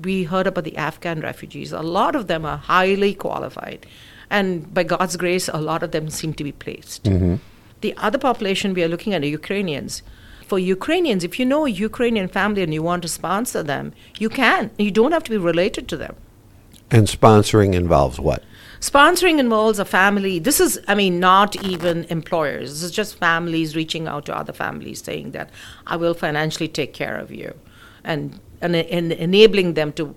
We 0.00 0.22
heard 0.22 0.46
about 0.46 0.62
the 0.62 0.76
Afghan 0.76 1.20
refugees. 1.20 1.72
A 1.72 1.80
lot 1.80 2.14
of 2.14 2.28
them 2.28 2.44
are 2.44 2.56
highly 2.56 3.12
qualified. 3.12 3.84
And 4.30 4.72
by 4.72 4.84
God's 4.84 5.16
grace, 5.16 5.48
a 5.48 5.60
lot 5.60 5.82
of 5.82 5.90
them 5.90 6.08
seem 6.08 6.34
to 6.34 6.44
be 6.44 6.52
placed. 6.52 7.02
Mm-hmm. 7.02 7.34
The 7.80 7.96
other 7.96 8.16
population 8.16 8.74
we 8.74 8.84
are 8.84 8.88
looking 8.88 9.12
at 9.12 9.24
are 9.24 9.26
Ukrainians. 9.40 10.04
For 10.46 10.60
Ukrainians, 10.60 11.24
if 11.24 11.36
you 11.36 11.46
know 11.46 11.66
a 11.66 11.70
Ukrainian 11.88 12.28
family 12.28 12.62
and 12.62 12.72
you 12.72 12.84
want 12.84 13.02
to 13.02 13.08
sponsor 13.08 13.64
them, 13.64 13.92
you 14.20 14.28
can. 14.28 14.70
You 14.78 14.92
don't 14.92 15.10
have 15.10 15.24
to 15.24 15.32
be 15.32 15.36
related 15.36 15.88
to 15.88 15.96
them. 15.96 16.14
And 16.92 17.08
sponsoring 17.08 17.74
involves 17.74 18.20
what? 18.20 18.44
Sponsoring 18.82 19.38
involves 19.38 19.78
a 19.78 19.84
family. 19.84 20.40
This 20.40 20.58
is, 20.58 20.80
I 20.88 20.96
mean, 20.96 21.20
not 21.20 21.54
even 21.64 22.02
employers. 22.10 22.68
This 22.68 22.82
is 22.82 22.90
just 22.90 23.14
families 23.14 23.76
reaching 23.76 24.08
out 24.08 24.26
to 24.26 24.36
other 24.36 24.52
families 24.52 25.00
saying 25.00 25.30
that 25.30 25.50
I 25.86 25.94
will 25.94 26.14
financially 26.14 26.66
take 26.66 26.92
care 26.92 27.16
of 27.16 27.30
you 27.30 27.54
and, 28.02 28.40
and, 28.60 28.74
and 28.74 29.12
enabling 29.12 29.74
them 29.74 29.92
to 29.92 30.16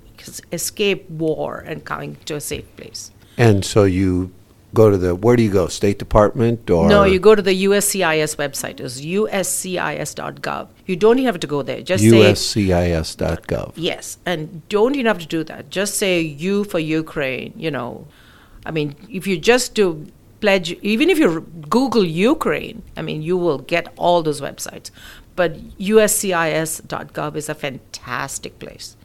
escape 0.51 1.07
war 1.11 1.63
and 1.67 1.85
coming 1.85 2.17
to 2.25 2.37
a 2.37 2.41
safe 2.41 2.65
place. 2.75 3.11
And 3.37 3.63
so 3.63 3.83
you 3.83 4.33
go 4.73 4.89
to 4.89 4.97
the 4.97 5.13
where 5.15 5.35
do 5.35 5.43
you 5.43 5.51
go 5.51 5.67
state 5.67 5.97
department 5.97 6.69
or 6.69 6.89
no 6.89 7.05
you 7.05 7.17
go 7.17 7.33
to 7.33 7.41
the 7.41 7.63
uscis 7.63 8.35
website 8.35 8.81
it's 8.81 8.99
uscis.gov 8.99 10.67
you 10.85 10.97
don't 10.97 11.17
even 11.17 11.25
have 11.25 11.39
to 11.39 11.47
go 11.47 11.61
there 11.61 11.81
just 11.81 12.03
say. 12.03 12.09
uscis.gov 12.09 13.71
yes 13.75 14.17
and 14.25 14.67
don't 14.67 14.95
even 14.95 15.05
have 15.05 15.17
to 15.17 15.25
do 15.25 15.45
that 15.45 15.69
just 15.69 15.95
say 15.95 16.19
u 16.19 16.65
for 16.65 16.77
ukraine 16.77 17.53
you 17.55 17.71
know 17.71 18.05
I 18.65 18.71
mean, 18.71 18.95
if 19.09 19.27
you 19.27 19.37
just 19.37 19.75
do 19.75 20.07
pledge, 20.41 20.71
even 20.81 21.09
if 21.09 21.17
you 21.17 21.41
Google 21.69 22.03
Ukraine, 22.03 22.81
I 22.97 23.01
mean, 23.01 23.21
you 23.21 23.37
will 23.37 23.59
get 23.59 23.93
all 23.95 24.23
those 24.23 24.41
websites. 24.41 24.91
But 25.35 25.57
uscis.gov 25.77 27.35
is 27.35 27.49
a 27.49 27.55
fantastic 27.55 28.57
place. 28.59 28.95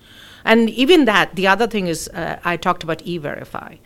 And 0.44 0.70
even 0.70 1.04
that, 1.04 1.34
the 1.34 1.46
other 1.46 1.66
thing 1.66 1.86
is, 1.86 2.08
uh, 2.08 2.38
I 2.44 2.56
talked 2.56 2.82
about 2.82 3.02
e 3.02 3.18
verify. 3.18 3.76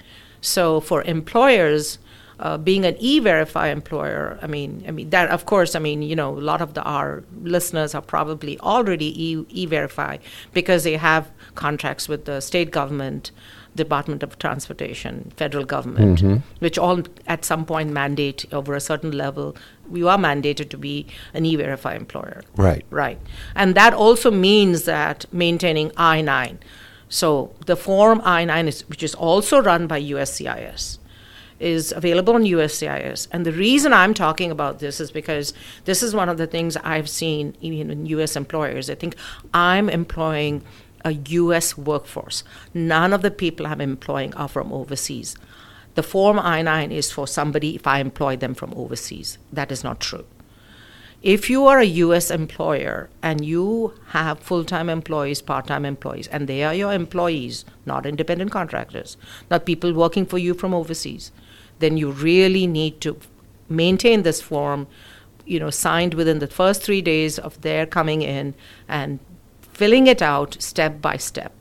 So 0.41 0.81
for 0.81 1.03
employers, 1.03 1.99
uh, 2.39 2.59
being 2.59 2.85
an 2.85 2.97
e-verify 2.99 3.69
employer, 3.69 4.39
I 4.43 4.47
mean, 4.47 4.85
I 4.87 4.91
mean 4.91 5.11
that 5.11 5.31
of 5.31 5.47
course, 5.47 5.75
I 5.75 5.79
mean, 5.79 6.03
you 6.03 6.17
know, 6.17 6.37
a 6.37 6.41
lot 6.41 6.61
of 6.61 6.75
the 6.75 6.83
our 6.83 7.23
listeners 7.43 7.95
are 7.95 8.03
probably 8.03 8.59
already 8.61 9.11
e- 9.25 9.47
e-verify 9.49 10.19
because 10.53 10.85
they 10.85 10.97
have 10.97 11.31
contracts 11.55 12.09
with 12.09 12.25
the 12.25 12.41
state 12.41 12.71
government 12.71 13.31
Department 13.75 14.23
of 14.23 14.39
Transportation, 14.39 15.33
federal 15.37 15.65
government, 15.65 16.21
mm-hmm. 16.21 16.37
which 16.61 16.79
all 16.79 17.03
at 17.27 17.45
some 17.45 17.65
point 17.65 17.91
mandate 17.91 18.47
over 18.53 18.75
a 18.75 18.81
certain 18.81 19.13
level, 19.13 19.57
you 19.93 20.09
are 20.09 20.19
mandated 20.19 20.71
to 20.71 20.79
be 20.79 21.07
an 21.33 21.45
e 21.45 21.57
verify 21.57 21.95
employer. 21.95 22.43
Right. 22.57 22.85
Right. 22.91 23.19
And 23.55 23.75
that 23.75 23.95
also 23.95 24.31
means 24.31 24.85
that 24.85 25.27
maintaining 25.33 25.91
I 25.97 26.21
9. 26.21 26.59
So 27.09 27.53
the 27.67 27.77
form 27.77 28.21
I 28.25 28.45
9, 28.45 28.69
is, 28.69 28.89
which 28.89 29.03
is 29.03 29.15
also 29.15 29.61
run 29.61 29.87
by 29.87 30.01
USCIS, 30.01 30.99
is 31.61 31.93
available 31.93 32.35
on 32.35 32.45
USCIS. 32.45 33.29
And 33.31 33.47
the 33.47 33.53
reason 33.53 33.93
I'm 33.93 34.15
talking 34.15 34.51
about 34.51 34.81
this 34.81 35.01
is 35.01 35.11
because 35.11 35.55
this 35.85 36.03
is 36.03 36.15
one 36.15 36.29
of 36.29 36.37
the 36.37 36.47
things 36.47 36.77
I've 36.79 37.09
seen 37.09 37.57
even 37.61 37.91
in 37.91 38.07
US 38.07 38.37
employers. 38.37 38.91
I 38.91 38.95
think 38.95 39.17
I'm 39.53 39.89
employing 39.89 40.63
a 41.05 41.13
US 41.13 41.77
workforce. 41.77 42.43
None 42.73 43.13
of 43.13 43.23
the 43.23 43.31
people 43.31 43.67
I'm 43.67 43.81
employing 43.81 44.35
are 44.35 44.49
from 44.49 44.73
overseas. 44.73 45.37
The 45.95 46.03
Form 46.03 46.39
I 46.39 46.63
9 46.63 46.91
is 46.91 47.13
for 47.13 47.27
somebody 47.29 47.77
if 47.77 47.87
I 47.87 48.01
employ 48.01 48.37
them 48.37 48.55
from 48.55 48.73
overseas. 48.75 49.39
That 49.53 49.71
is 49.71 49.85
not 49.85 50.01
true. 50.01 50.25
If 51.23 51.49
you 51.49 51.67
are 51.67 51.79
a 51.79 51.95
US 52.05 52.31
employer 52.31 53.09
and 53.23 53.45
you 53.45 53.95
have 54.09 54.41
full 54.41 54.65
time 54.65 54.91
employees, 54.91 55.41
part 55.41 55.67
time 55.67 55.85
employees, 55.85 56.27
and 56.29 56.47
they 56.47 56.63
are 56.65 56.75
your 56.75 56.93
employees, 56.93 57.65
not 57.87 58.05
independent 58.05 58.51
contractors, 58.51 59.17
not 59.51 59.65
people 59.65 59.95
working 59.95 60.27
for 60.27 60.39
you 60.39 60.53
from 60.53 60.75
overseas, 60.75 61.33
then 61.79 61.97
you 61.97 62.11
really 62.11 62.67
need 62.67 63.01
to 63.01 63.19
maintain 63.69 64.23
this 64.23 64.41
form 64.43 64.87
you 65.47 65.61
know 65.61 65.71
signed 65.71 66.15
within 66.15 66.39
the 66.39 66.47
first 66.47 66.83
three 66.83 67.03
days 67.03 67.39
of 67.39 67.61
their 67.61 67.87
coming 67.87 68.23
in 68.23 68.55
and 68.89 69.19
filling 69.75 70.07
it 70.07 70.23
out 70.23 70.57
step 70.71 71.01
by 71.09 71.17
step. 71.17 71.53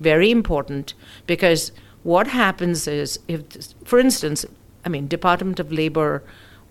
very 0.00 0.30
important 0.34 0.94
because 1.32 1.60
what 2.12 2.26
happens 2.36 2.80
is 2.92 3.12
if 3.34 3.42
for 3.90 3.98
instance 4.04 4.44
i 4.86 4.88
mean 4.94 5.04
department 5.12 5.60
of 5.64 5.74
labor 5.80 6.08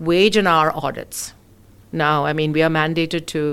wage 0.07 0.37
and 0.41 0.49
hour 0.53 0.71
audits 0.87 1.21
now 2.01 2.25
i 2.31 2.33
mean 2.39 2.51
we 2.57 2.63
are 2.67 2.73
mandated 2.77 3.25
to 3.33 3.43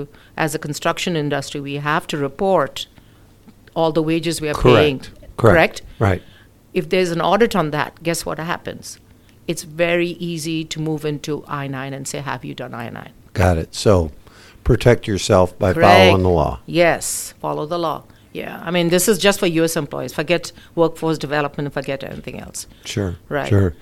as 0.45 0.55
a 0.57 0.59
construction 0.65 1.15
industry 1.21 1.61
we 1.67 1.75
have 1.85 2.05
to 2.13 2.17
report 2.25 2.87
all 3.75 3.91
the 3.99 4.03
wages 4.09 4.41
we 4.45 4.49
are 4.55 4.61
paying 4.65 4.99
Correct. 4.99 5.37
correct 5.45 5.81
Right. 6.07 6.21
if 6.81 6.89
there's 6.95 7.11
an 7.17 7.21
audit 7.31 7.55
on 7.63 7.71
that 7.77 8.03
guess 8.09 8.25
what 8.31 8.37
happens 8.53 8.99
it's 9.53 9.63
very 9.63 10.11
easy 10.31 10.59
to 10.75 10.81
move 10.89 11.05
into 11.13 11.41
i9 11.61 11.93
and 11.99 12.05
say 12.15 12.19
have 12.31 12.43
you 12.51 12.53
done 12.65 12.71
i9 12.85 13.09
Got 13.33 13.57
it. 13.63 13.73
So 13.85 14.11
protect 14.69 15.07
yourself 15.07 15.57
by 15.57 15.73
Correct. 15.73 15.89
following 15.89 16.21
the 16.21 16.29
law. 16.29 16.59
Yes, 16.67 17.33
follow 17.41 17.65
the 17.65 17.79
law. 17.79 18.03
Yeah, 18.33 18.61
I 18.63 18.69
mean, 18.69 18.89
this 18.89 19.07
is 19.07 19.17
just 19.17 19.39
for 19.39 19.47
U.S. 19.47 19.75
employees. 19.75 20.13
Forget 20.13 20.51
workforce 20.75 21.17
development, 21.17 21.73
forget 21.73 22.03
anything 22.03 22.39
else. 22.39 22.67
Sure. 22.85 23.15
Right. 23.29 23.49
Sure. 23.49 23.73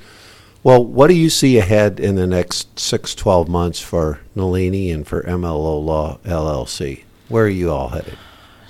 Well, 0.64 0.82
what 0.86 1.08
do 1.08 1.14
you 1.14 1.30
see 1.30 1.58
ahead 1.58 2.00
in 2.00 2.16
the 2.16 2.26
next 2.26 2.80
six, 2.80 3.14
12 3.14 3.50
months 3.50 3.82
for 3.82 4.22
Nalini 4.34 4.90
and 4.90 5.06
for 5.06 5.24
MLO 5.24 5.84
Law 5.84 6.20
LLC? 6.24 7.04
Where 7.28 7.44
are 7.44 7.50
you 7.50 7.70
all 7.70 7.90
headed? 7.90 8.18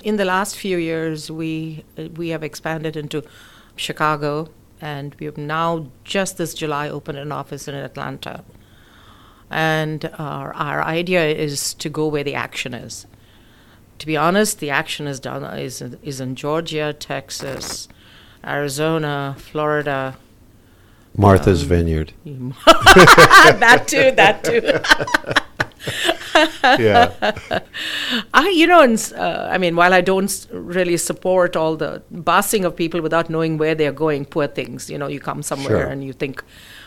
In 0.02 0.16
the 0.16 0.24
last 0.24 0.56
few 0.56 0.76
years, 0.76 1.30
we 1.30 1.84
we 2.16 2.30
have 2.30 2.42
expanded 2.42 2.96
into 2.96 3.22
Chicago, 3.76 4.48
and 4.80 5.14
we 5.20 5.26
have 5.26 5.38
now 5.38 5.86
just 6.02 6.36
this 6.36 6.52
July 6.52 6.88
opened 6.88 7.18
an 7.18 7.30
office 7.30 7.68
in 7.68 7.76
Atlanta. 7.76 8.42
And 9.50 10.10
our, 10.18 10.52
our 10.54 10.82
idea 10.82 11.26
is 11.26 11.74
to 11.74 11.88
go 11.88 12.06
where 12.08 12.24
the 12.24 12.34
action 12.34 12.74
is. 12.74 13.06
To 14.00 14.06
be 14.06 14.16
honest, 14.16 14.60
the 14.60 14.70
action 14.70 15.06
is 15.08 15.18
done 15.18 15.42
is 15.58 15.82
is 16.02 16.20
in 16.20 16.36
Georgia, 16.36 16.92
Texas, 16.92 17.88
Arizona, 18.44 19.34
Florida, 19.38 20.16
Martha's 21.16 21.62
Um, 21.62 21.68
Vineyard. 21.68 22.12
that 22.24 23.84
too, 23.88 24.12
that 24.12 24.44
too. 24.44 24.62
Yeah. 26.78 27.12
I, 28.34 28.48
you 28.50 28.66
know, 28.66 28.80
and, 28.82 29.12
uh, 29.16 29.48
I 29.50 29.58
mean, 29.58 29.74
while 29.74 29.92
I 29.92 30.00
don't 30.00 30.46
really 30.52 30.96
support 30.96 31.56
all 31.56 31.76
the 31.76 32.02
busing 32.12 32.64
of 32.64 32.76
people 32.76 33.00
without 33.00 33.28
knowing 33.30 33.58
where 33.58 33.74
they're 33.74 33.92
going, 33.92 34.24
poor 34.24 34.46
things, 34.46 34.88
you 34.90 34.98
know, 34.98 35.08
you 35.08 35.18
come 35.18 35.42
somewhere 35.42 35.80
Sure. 35.80 35.86
and 35.86 36.04
you 36.04 36.12
think. 36.12 36.44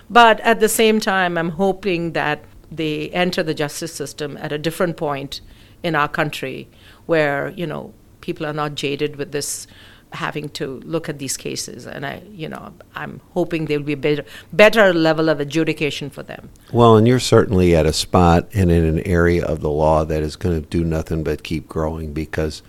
But 0.09 0.39
at 0.41 0.59
the 0.61 0.69
same 0.69 0.99
time, 1.01 1.37
I'm 1.37 1.49
hoping 1.49 2.13
that 2.13 2.43
they 2.71 3.09
enter 3.09 3.43
the 3.43 3.53
justice 3.53 3.93
system 3.93 4.37
at 4.37 4.51
a 4.51 4.57
different 4.57 4.97
point 4.97 5.41
in 5.83 5.95
our 5.95 6.07
country 6.07 6.67
where, 7.05 7.49
you 7.49 7.67
know, 7.67 7.93
people 8.21 8.45
are 8.45 8.53
not 8.53 8.75
jaded 8.75 9.15
with 9.15 9.31
this 9.31 9.67
having 10.13 10.49
to 10.49 10.81
look 10.81 11.07
at 11.07 11.19
these 11.19 11.37
cases 11.37 11.87
and 11.87 12.05
i 12.05 12.21
you 12.33 12.49
know 12.49 12.73
i'm 12.95 13.21
hoping 13.33 13.67
there 13.67 13.79
will 13.79 13.85
be 13.85 13.93
a 13.93 13.97
better, 13.97 14.25
better 14.51 14.93
level 14.93 15.29
of 15.29 15.39
adjudication 15.39 16.09
for 16.09 16.21
them 16.21 16.49
Well, 16.73 16.97
and 16.97 17.07
you're 17.07 17.17
certainly 17.17 17.73
at 17.77 17.85
a 17.85 17.93
spot 17.93 18.49
and 18.53 18.69
in 18.69 18.83
an 18.83 18.99
area 19.07 19.45
of 19.45 19.61
the 19.61 19.69
law 19.69 20.03
that 20.03 20.21
is 20.21 20.35
going 20.35 20.61
to 20.61 20.67
do 20.67 20.83
nothing 20.83 21.23
but 21.23 21.43
keep 21.43 21.69
growing 21.69 22.11
because 22.11 22.61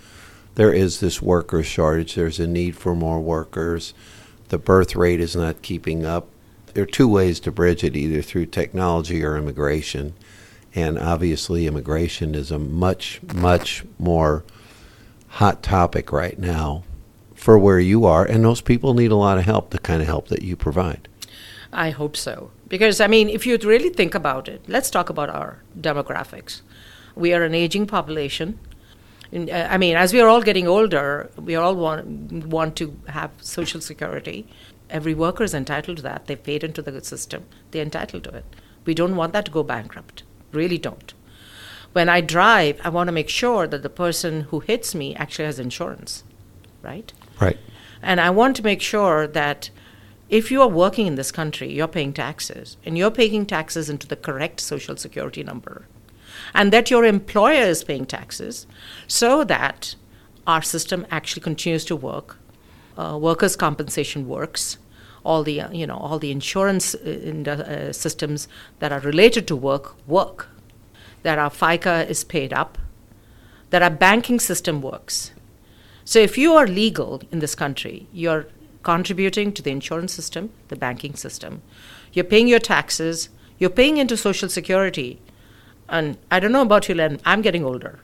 there 0.54 0.72
is 0.72 1.00
this 1.00 1.22
worker 1.22 1.62
shortage. 1.62 2.14
There's 2.14 2.38
a 2.38 2.46
need 2.46 2.76
for 2.76 2.94
more 2.94 3.20
workers. 3.20 3.94
The 4.48 4.58
birth 4.58 4.94
rate 4.94 5.20
is 5.20 5.34
not 5.34 5.62
keeping 5.62 6.04
up. 6.04 6.28
There 6.74 6.84
are 6.84 6.86
two 6.86 7.08
ways 7.08 7.40
to 7.40 7.52
bridge 7.52 7.84
it 7.84 7.96
either 7.96 8.22
through 8.22 8.46
technology 8.46 9.24
or 9.24 9.36
immigration. 9.36 10.14
And 10.74 10.98
obviously, 10.98 11.66
immigration 11.66 12.34
is 12.34 12.50
a 12.50 12.58
much, 12.58 13.20
much 13.34 13.84
more 13.98 14.44
hot 15.28 15.62
topic 15.62 16.12
right 16.12 16.38
now 16.38 16.84
for 17.34 17.58
where 17.58 17.80
you 17.80 18.06
are. 18.06 18.24
And 18.24 18.44
those 18.44 18.60
people 18.60 18.94
need 18.94 19.10
a 19.10 19.16
lot 19.16 19.38
of 19.38 19.44
help, 19.44 19.70
the 19.70 19.78
kind 19.78 20.00
of 20.00 20.08
help 20.08 20.28
that 20.28 20.42
you 20.42 20.56
provide. 20.56 21.08
I 21.72 21.90
hope 21.90 22.16
so. 22.16 22.50
Because, 22.68 23.00
I 23.00 23.06
mean, 23.06 23.28
if 23.28 23.46
you 23.46 23.58
really 23.58 23.90
think 23.90 24.14
about 24.14 24.48
it, 24.48 24.62
let's 24.66 24.90
talk 24.90 25.10
about 25.10 25.28
our 25.28 25.58
demographics. 25.78 26.62
We 27.14 27.34
are 27.34 27.42
an 27.42 27.54
aging 27.54 27.86
population. 27.86 28.58
Uh, 29.34 29.50
I 29.50 29.78
mean, 29.78 29.96
as 29.96 30.12
we 30.12 30.20
are 30.20 30.28
all 30.28 30.42
getting 30.42 30.66
older, 30.66 31.30
we 31.36 31.54
all 31.54 31.74
want, 31.74 32.46
want 32.46 32.76
to 32.76 32.98
have 33.08 33.30
social 33.40 33.80
security. 33.80 34.46
Every 34.92 35.14
worker 35.14 35.42
is 35.42 35.54
entitled 35.54 35.96
to 35.96 36.02
that. 36.02 36.26
They 36.26 36.36
paid 36.36 36.62
into 36.62 36.82
the 36.82 37.02
system, 37.02 37.46
they're 37.70 37.82
entitled 37.82 38.24
to 38.24 38.30
it. 38.30 38.44
We 38.84 38.94
don't 38.94 39.16
want 39.16 39.32
that 39.32 39.46
to 39.46 39.50
go 39.50 39.62
bankrupt. 39.62 40.22
Really 40.52 40.78
don't. 40.78 41.14
When 41.92 42.08
I 42.08 42.20
drive, 42.20 42.78
I 42.84 42.90
want 42.90 43.08
to 43.08 43.12
make 43.12 43.28
sure 43.28 43.66
that 43.66 43.82
the 43.82 43.90
person 43.90 44.42
who 44.42 44.60
hits 44.60 44.94
me 44.94 45.14
actually 45.14 45.46
has 45.46 45.58
insurance, 45.58 46.24
right? 46.82 47.12
Right. 47.40 47.58
And 48.02 48.20
I 48.20 48.30
want 48.30 48.54
to 48.56 48.62
make 48.64 48.82
sure 48.82 49.26
that 49.26 49.70
if 50.28 50.50
you 50.50 50.60
are 50.62 50.68
working 50.68 51.06
in 51.06 51.14
this 51.14 51.32
country, 51.32 51.72
you're 51.72 51.88
paying 51.88 52.12
taxes, 52.12 52.76
and 52.84 52.98
you're 52.98 53.10
paying 53.10 53.46
taxes 53.46 53.88
into 53.88 54.06
the 54.06 54.16
correct 54.16 54.60
social 54.60 54.96
security 54.96 55.42
number, 55.42 55.86
and 56.54 56.72
that 56.72 56.90
your 56.90 57.04
employer 57.04 57.64
is 57.64 57.84
paying 57.84 58.06
taxes 58.06 58.66
so 59.06 59.44
that 59.44 59.94
our 60.46 60.62
system 60.62 61.06
actually 61.10 61.42
continues 61.42 61.84
to 61.84 61.96
work, 61.96 62.38
uh, 62.96 63.18
workers' 63.20 63.56
compensation 63.56 64.26
works, 64.28 64.78
all 65.24 65.42
the, 65.42 65.60
uh, 65.60 65.70
you 65.70 65.86
know, 65.86 65.96
all 65.96 66.18
the 66.18 66.30
insurance 66.30 66.94
uh, 66.94 67.50
uh, 67.50 67.92
systems 67.92 68.48
that 68.78 68.92
are 68.92 69.00
related 69.00 69.46
to 69.48 69.56
work 69.56 69.96
work, 70.06 70.48
that 71.22 71.38
our 71.38 71.50
FICA 71.50 72.08
is 72.08 72.24
paid 72.24 72.52
up, 72.52 72.78
that 73.70 73.82
our 73.82 73.90
banking 73.90 74.40
system 74.40 74.82
works. 74.82 75.32
So 76.04 76.18
if 76.18 76.36
you 76.36 76.54
are 76.54 76.66
legal 76.66 77.22
in 77.30 77.38
this 77.38 77.54
country, 77.54 78.06
you're 78.12 78.46
contributing 78.82 79.52
to 79.52 79.62
the 79.62 79.70
insurance 79.70 80.12
system, 80.12 80.50
the 80.68 80.76
banking 80.76 81.14
system, 81.14 81.62
you're 82.12 82.24
paying 82.24 82.48
your 82.48 82.58
taxes, 82.58 83.28
you're 83.58 83.70
paying 83.70 83.98
into 83.98 84.16
Social 84.16 84.48
Security. 84.48 85.20
And 85.88 86.18
I 86.30 86.40
don't 86.40 86.52
know 86.52 86.62
about 86.62 86.88
you, 86.88 86.94
Len, 86.94 87.20
I'm 87.24 87.42
getting 87.42 87.64
older 87.64 88.00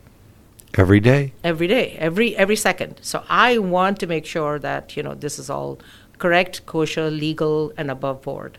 Every 0.74 1.00
day. 1.00 1.32
every 1.42 1.66
day, 1.66 1.96
every 1.98 2.36
every 2.36 2.56
second. 2.56 3.00
So 3.00 3.24
I 3.28 3.58
want 3.58 3.98
to 4.00 4.06
make 4.06 4.26
sure 4.26 4.58
that 4.58 4.96
you 4.96 5.02
know 5.02 5.14
this 5.14 5.38
is 5.38 5.48
all 5.48 5.78
correct, 6.18 6.66
kosher, 6.66 7.10
legal, 7.10 7.72
and 7.76 7.90
above 7.90 8.22
board. 8.22 8.58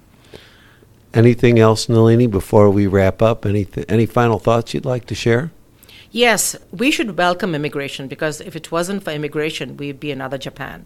Anything 1.13 1.59
else, 1.59 1.89
Nalini, 1.89 2.27
before 2.27 2.69
we 2.69 2.87
wrap 2.87 3.21
up? 3.21 3.45
Any, 3.45 3.67
any 3.87 4.05
final 4.05 4.39
thoughts 4.39 4.73
you'd 4.73 4.85
like 4.85 5.05
to 5.05 5.15
share? 5.15 5.51
Yes, 6.11 6.55
we 6.71 6.89
should 6.91 7.17
welcome 7.17 7.53
immigration 7.53 8.07
because 8.07 8.41
if 8.41 8.55
it 8.55 8.71
wasn't 8.71 9.03
for 9.03 9.11
immigration, 9.11 9.77
we'd 9.77 9.99
be 9.99 10.11
another 10.11 10.37
Japan. 10.37 10.85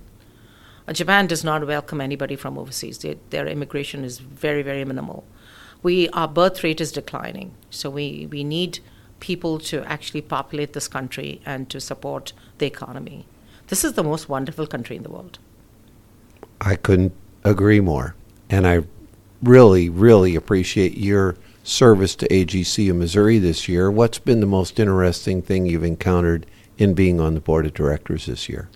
Uh, 0.88 0.93
Japan 0.93 1.27
does 1.27 1.43
not 1.43 1.65
welcome 1.65 2.01
anybody 2.01 2.36
from 2.36 2.57
overseas. 2.57 2.97
They, 2.97 3.17
their 3.29 3.47
immigration 3.47 4.03
is 4.03 4.19
very, 4.19 4.63
very 4.63 4.83
minimal. 4.83 5.25
We 5.81 6.09
our 6.09 6.27
birth 6.27 6.63
rate 6.63 6.81
is 6.81 6.91
declining, 6.91 7.53
so 7.69 7.89
we, 7.89 8.27
we 8.29 8.43
need 8.43 8.79
people 9.19 9.59
to 9.59 9.83
actually 9.86 10.21
populate 10.21 10.73
this 10.73 10.89
country 10.89 11.41
and 11.45 11.69
to 11.69 11.79
support 11.79 12.33
the 12.57 12.65
economy. 12.65 13.25
This 13.67 13.86
is 13.86 13.93
the 13.93 14.03
most 14.03 14.27
wonderful 14.27 14.67
country 14.67 14.97
in 14.97 15.03
the 15.03 15.09
world. 15.09 15.39
I 16.63 16.76
couldn't 16.76 17.13
agree 17.43 17.80
more. 17.80 18.15
And 18.49 18.67
I 18.67 18.84
really, 19.41 19.89
really 19.89 20.36
appreciate 20.36 20.97
your 20.97 21.36
service 21.63 22.15
to 22.15 22.28
AGC 22.28 22.89
of 22.89 22.95
Missouri 22.97 23.39
this 23.39 23.67
year. 23.67 23.89
What's 23.91 24.19
been 24.19 24.39
the 24.39 24.45
most 24.45 24.80
interesting 24.80 25.41
thing 25.41 25.65
you've 25.65 25.84
encountered 25.84 26.45
in 26.78 26.93
being 26.93 27.19
on 27.19 27.34
the 27.34 27.39
board 27.39 27.65
of 27.65 27.73
directors 27.73 28.26
this 28.26 28.49
year? 28.49 28.69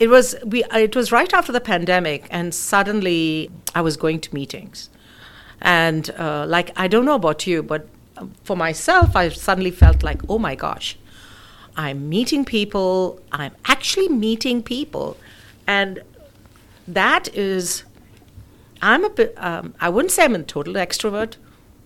it 0.00 0.08
was 0.08 0.34
we 0.44 0.64
it 0.74 0.96
was 0.96 1.12
right 1.12 1.32
after 1.34 1.52
the 1.52 1.60
pandemic 1.60 2.26
and 2.30 2.54
suddenly 2.54 3.50
i 3.74 3.80
was 3.80 3.96
going 3.96 4.18
to 4.18 4.34
meetings 4.34 4.88
and 5.60 6.10
uh, 6.18 6.44
like 6.48 6.72
i 6.76 6.88
don't 6.88 7.04
know 7.04 7.14
about 7.14 7.46
you 7.46 7.62
but 7.62 7.86
for 8.42 8.56
myself 8.56 9.14
i 9.14 9.28
suddenly 9.28 9.70
felt 9.70 10.02
like 10.02 10.20
oh 10.28 10.38
my 10.38 10.54
gosh 10.54 10.96
i'm 11.76 12.08
meeting 12.08 12.44
people 12.44 13.20
i'm 13.30 13.54
actually 13.66 14.08
meeting 14.08 14.62
people 14.62 15.16
and 15.66 16.02
that 16.94 17.28
is 17.34 17.84
i'm 18.82 19.04
a 19.04 19.10
bit 19.10 19.34
um, 19.36 19.74
i 19.80 19.88
wouldn't 19.88 20.12
say 20.12 20.24
i'm 20.24 20.34
a 20.34 20.42
total 20.42 20.74
extrovert 20.74 21.36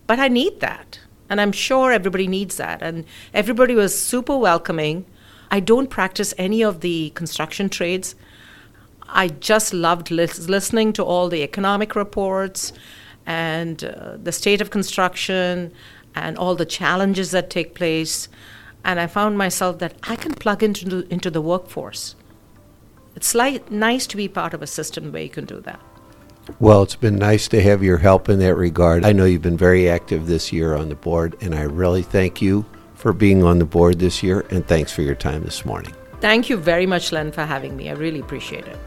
but 0.06 0.18
i 0.18 0.28
need 0.28 0.60
that 0.60 1.00
and 1.28 1.40
i'm 1.40 1.52
sure 1.52 1.92
everybody 1.92 2.26
needs 2.26 2.56
that 2.56 2.82
and 2.82 3.04
everybody 3.32 3.74
was 3.74 3.98
super 3.98 4.36
welcoming 4.36 5.04
I 5.54 5.60
don't 5.60 5.88
practice 5.88 6.34
any 6.36 6.62
of 6.62 6.80
the 6.80 7.10
construction 7.10 7.68
trades. 7.68 8.16
I 9.08 9.28
just 9.28 9.72
loved 9.72 10.10
lis- 10.10 10.48
listening 10.48 10.92
to 10.94 11.04
all 11.04 11.28
the 11.28 11.44
economic 11.44 11.94
reports 11.94 12.72
and 13.24 13.84
uh, 13.84 14.16
the 14.20 14.32
state 14.32 14.60
of 14.60 14.70
construction 14.70 15.72
and 16.12 16.36
all 16.36 16.56
the 16.56 16.66
challenges 16.66 17.30
that 17.30 17.50
take 17.50 17.72
place. 17.76 18.28
And 18.84 18.98
I 18.98 19.06
found 19.06 19.38
myself 19.38 19.78
that 19.78 19.94
I 20.02 20.16
can 20.16 20.34
plug 20.34 20.64
into 20.64 20.88
the, 20.88 21.12
into 21.12 21.30
the 21.30 21.40
workforce. 21.40 22.16
It's 23.16 23.35
like 23.35 23.70
nice 23.70 24.07
to 24.09 24.16
be 24.16 24.29
part 24.29 24.55
of 24.55 24.62
a 24.62 24.66
system 24.66 25.12
where 25.12 25.22
you 25.22 25.29
can 25.29 25.44
do 25.44 25.61
that. 25.61 25.81
Well, 26.61 26.83
it's 26.83 26.96
been 26.96 27.16
nice 27.16 27.48
to 27.48 27.62
have 27.62 27.83
your 27.83 27.98
help 27.98 28.29
in 28.29 28.38
that 28.40 28.55
regard. 28.55 29.05
I 29.05 29.12
know 29.12 29.24
you've 29.24 29.42
been 29.42 29.57
very 29.57 29.88
active 29.88 30.27
this 30.27 30.53
year 30.53 30.74
on 30.74 30.88
the 30.88 30.94
board, 30.94 31.37
and 31.40 31.55
I 31.55 31.62
really 31.62 32.03
thank 32.03 32.42
you 32.42 32.66
for 32.94 33.12
being 33.12 33.42
on 33.42 33.59
the 33.59 33.64
board 33.64 33.98
this 33.98 34.22
year, 34.22 34.44
and 34.50 34.66
thanks 34.66 34.92
for 34.92 35.03
your 35.03 35.14
time 35.14 35.42
this 35.42 35.64
morning. 35.64 35.94
Thank 36.20 36.50
you 36.50 36.57
very 36.57 36.87
much, 36.87 37.12
Len, 37.12 37.33
for 37.33 37.44
having 37.44 37.77
me. 37.77 37.88
I 37.88 37.92
really 37.92 38.20
appreciate 38.20 38.66
it. 38.66 38.79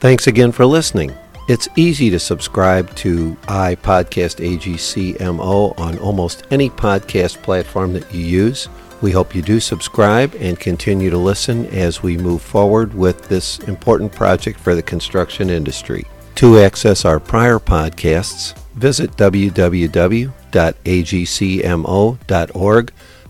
Thanks 0.00 0.26
again 0.26 0.52
for 0.52 0.66
listening. 0.66 1.14
It's 1.48 1.68
easy 1.76 2.08
to 2.10 2.18
subscribe 2.18 2.94
to 2.96 3.34
iPodcast 3.42 4.42
AGCMO 4.42 5.78
on 5.78 5.98
almost 5.98 6.44
any 6.50 6.70
podcast 6.70 7.42
platform 7.42 7.92
that 7.92 8.12
you 8.14 8.24
use. 8.24 8.68
We 9.00 9.10
hope 9.10 9.34
you 9.34 9.42
do 9.42 9.60
subscribe 9.60 10.34
and 10.36 10.58
continue 10.58 11.10
to 11.10 11.18
listen 11.18 11.66
as 11.66 12.02
we 12.02 12.16
move 12.16 12.42
forward 12.42 12.94
with 12.94 13.28
this 13.28 13.58
important 13.60 14.12
project 14.12 14.58
for 14.58 14.74
the 14.74 14.82
construction 14.82 15.50
industry. 15.50 16.06
To 16.36 16.58
access 16.58 17.04
our 17.04 17.20
prior 17.20 17.58
podcasts, 17.58 18.56
visit 18.74 19.12
www.agcmo.org, 19.12 20.32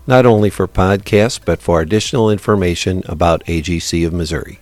not 0.07 0.25
only 0.25 0.49
for 0.49 0.67
podcasts, 0.67 1.39
but 1.43 1.61
for 1.61 1.81
additional 1.81 2.29
information 2.31 3.03
about 3.05 3.43
AGC 3.45 4.07
of 4.07 4.13
Missouri. 4.13 4.59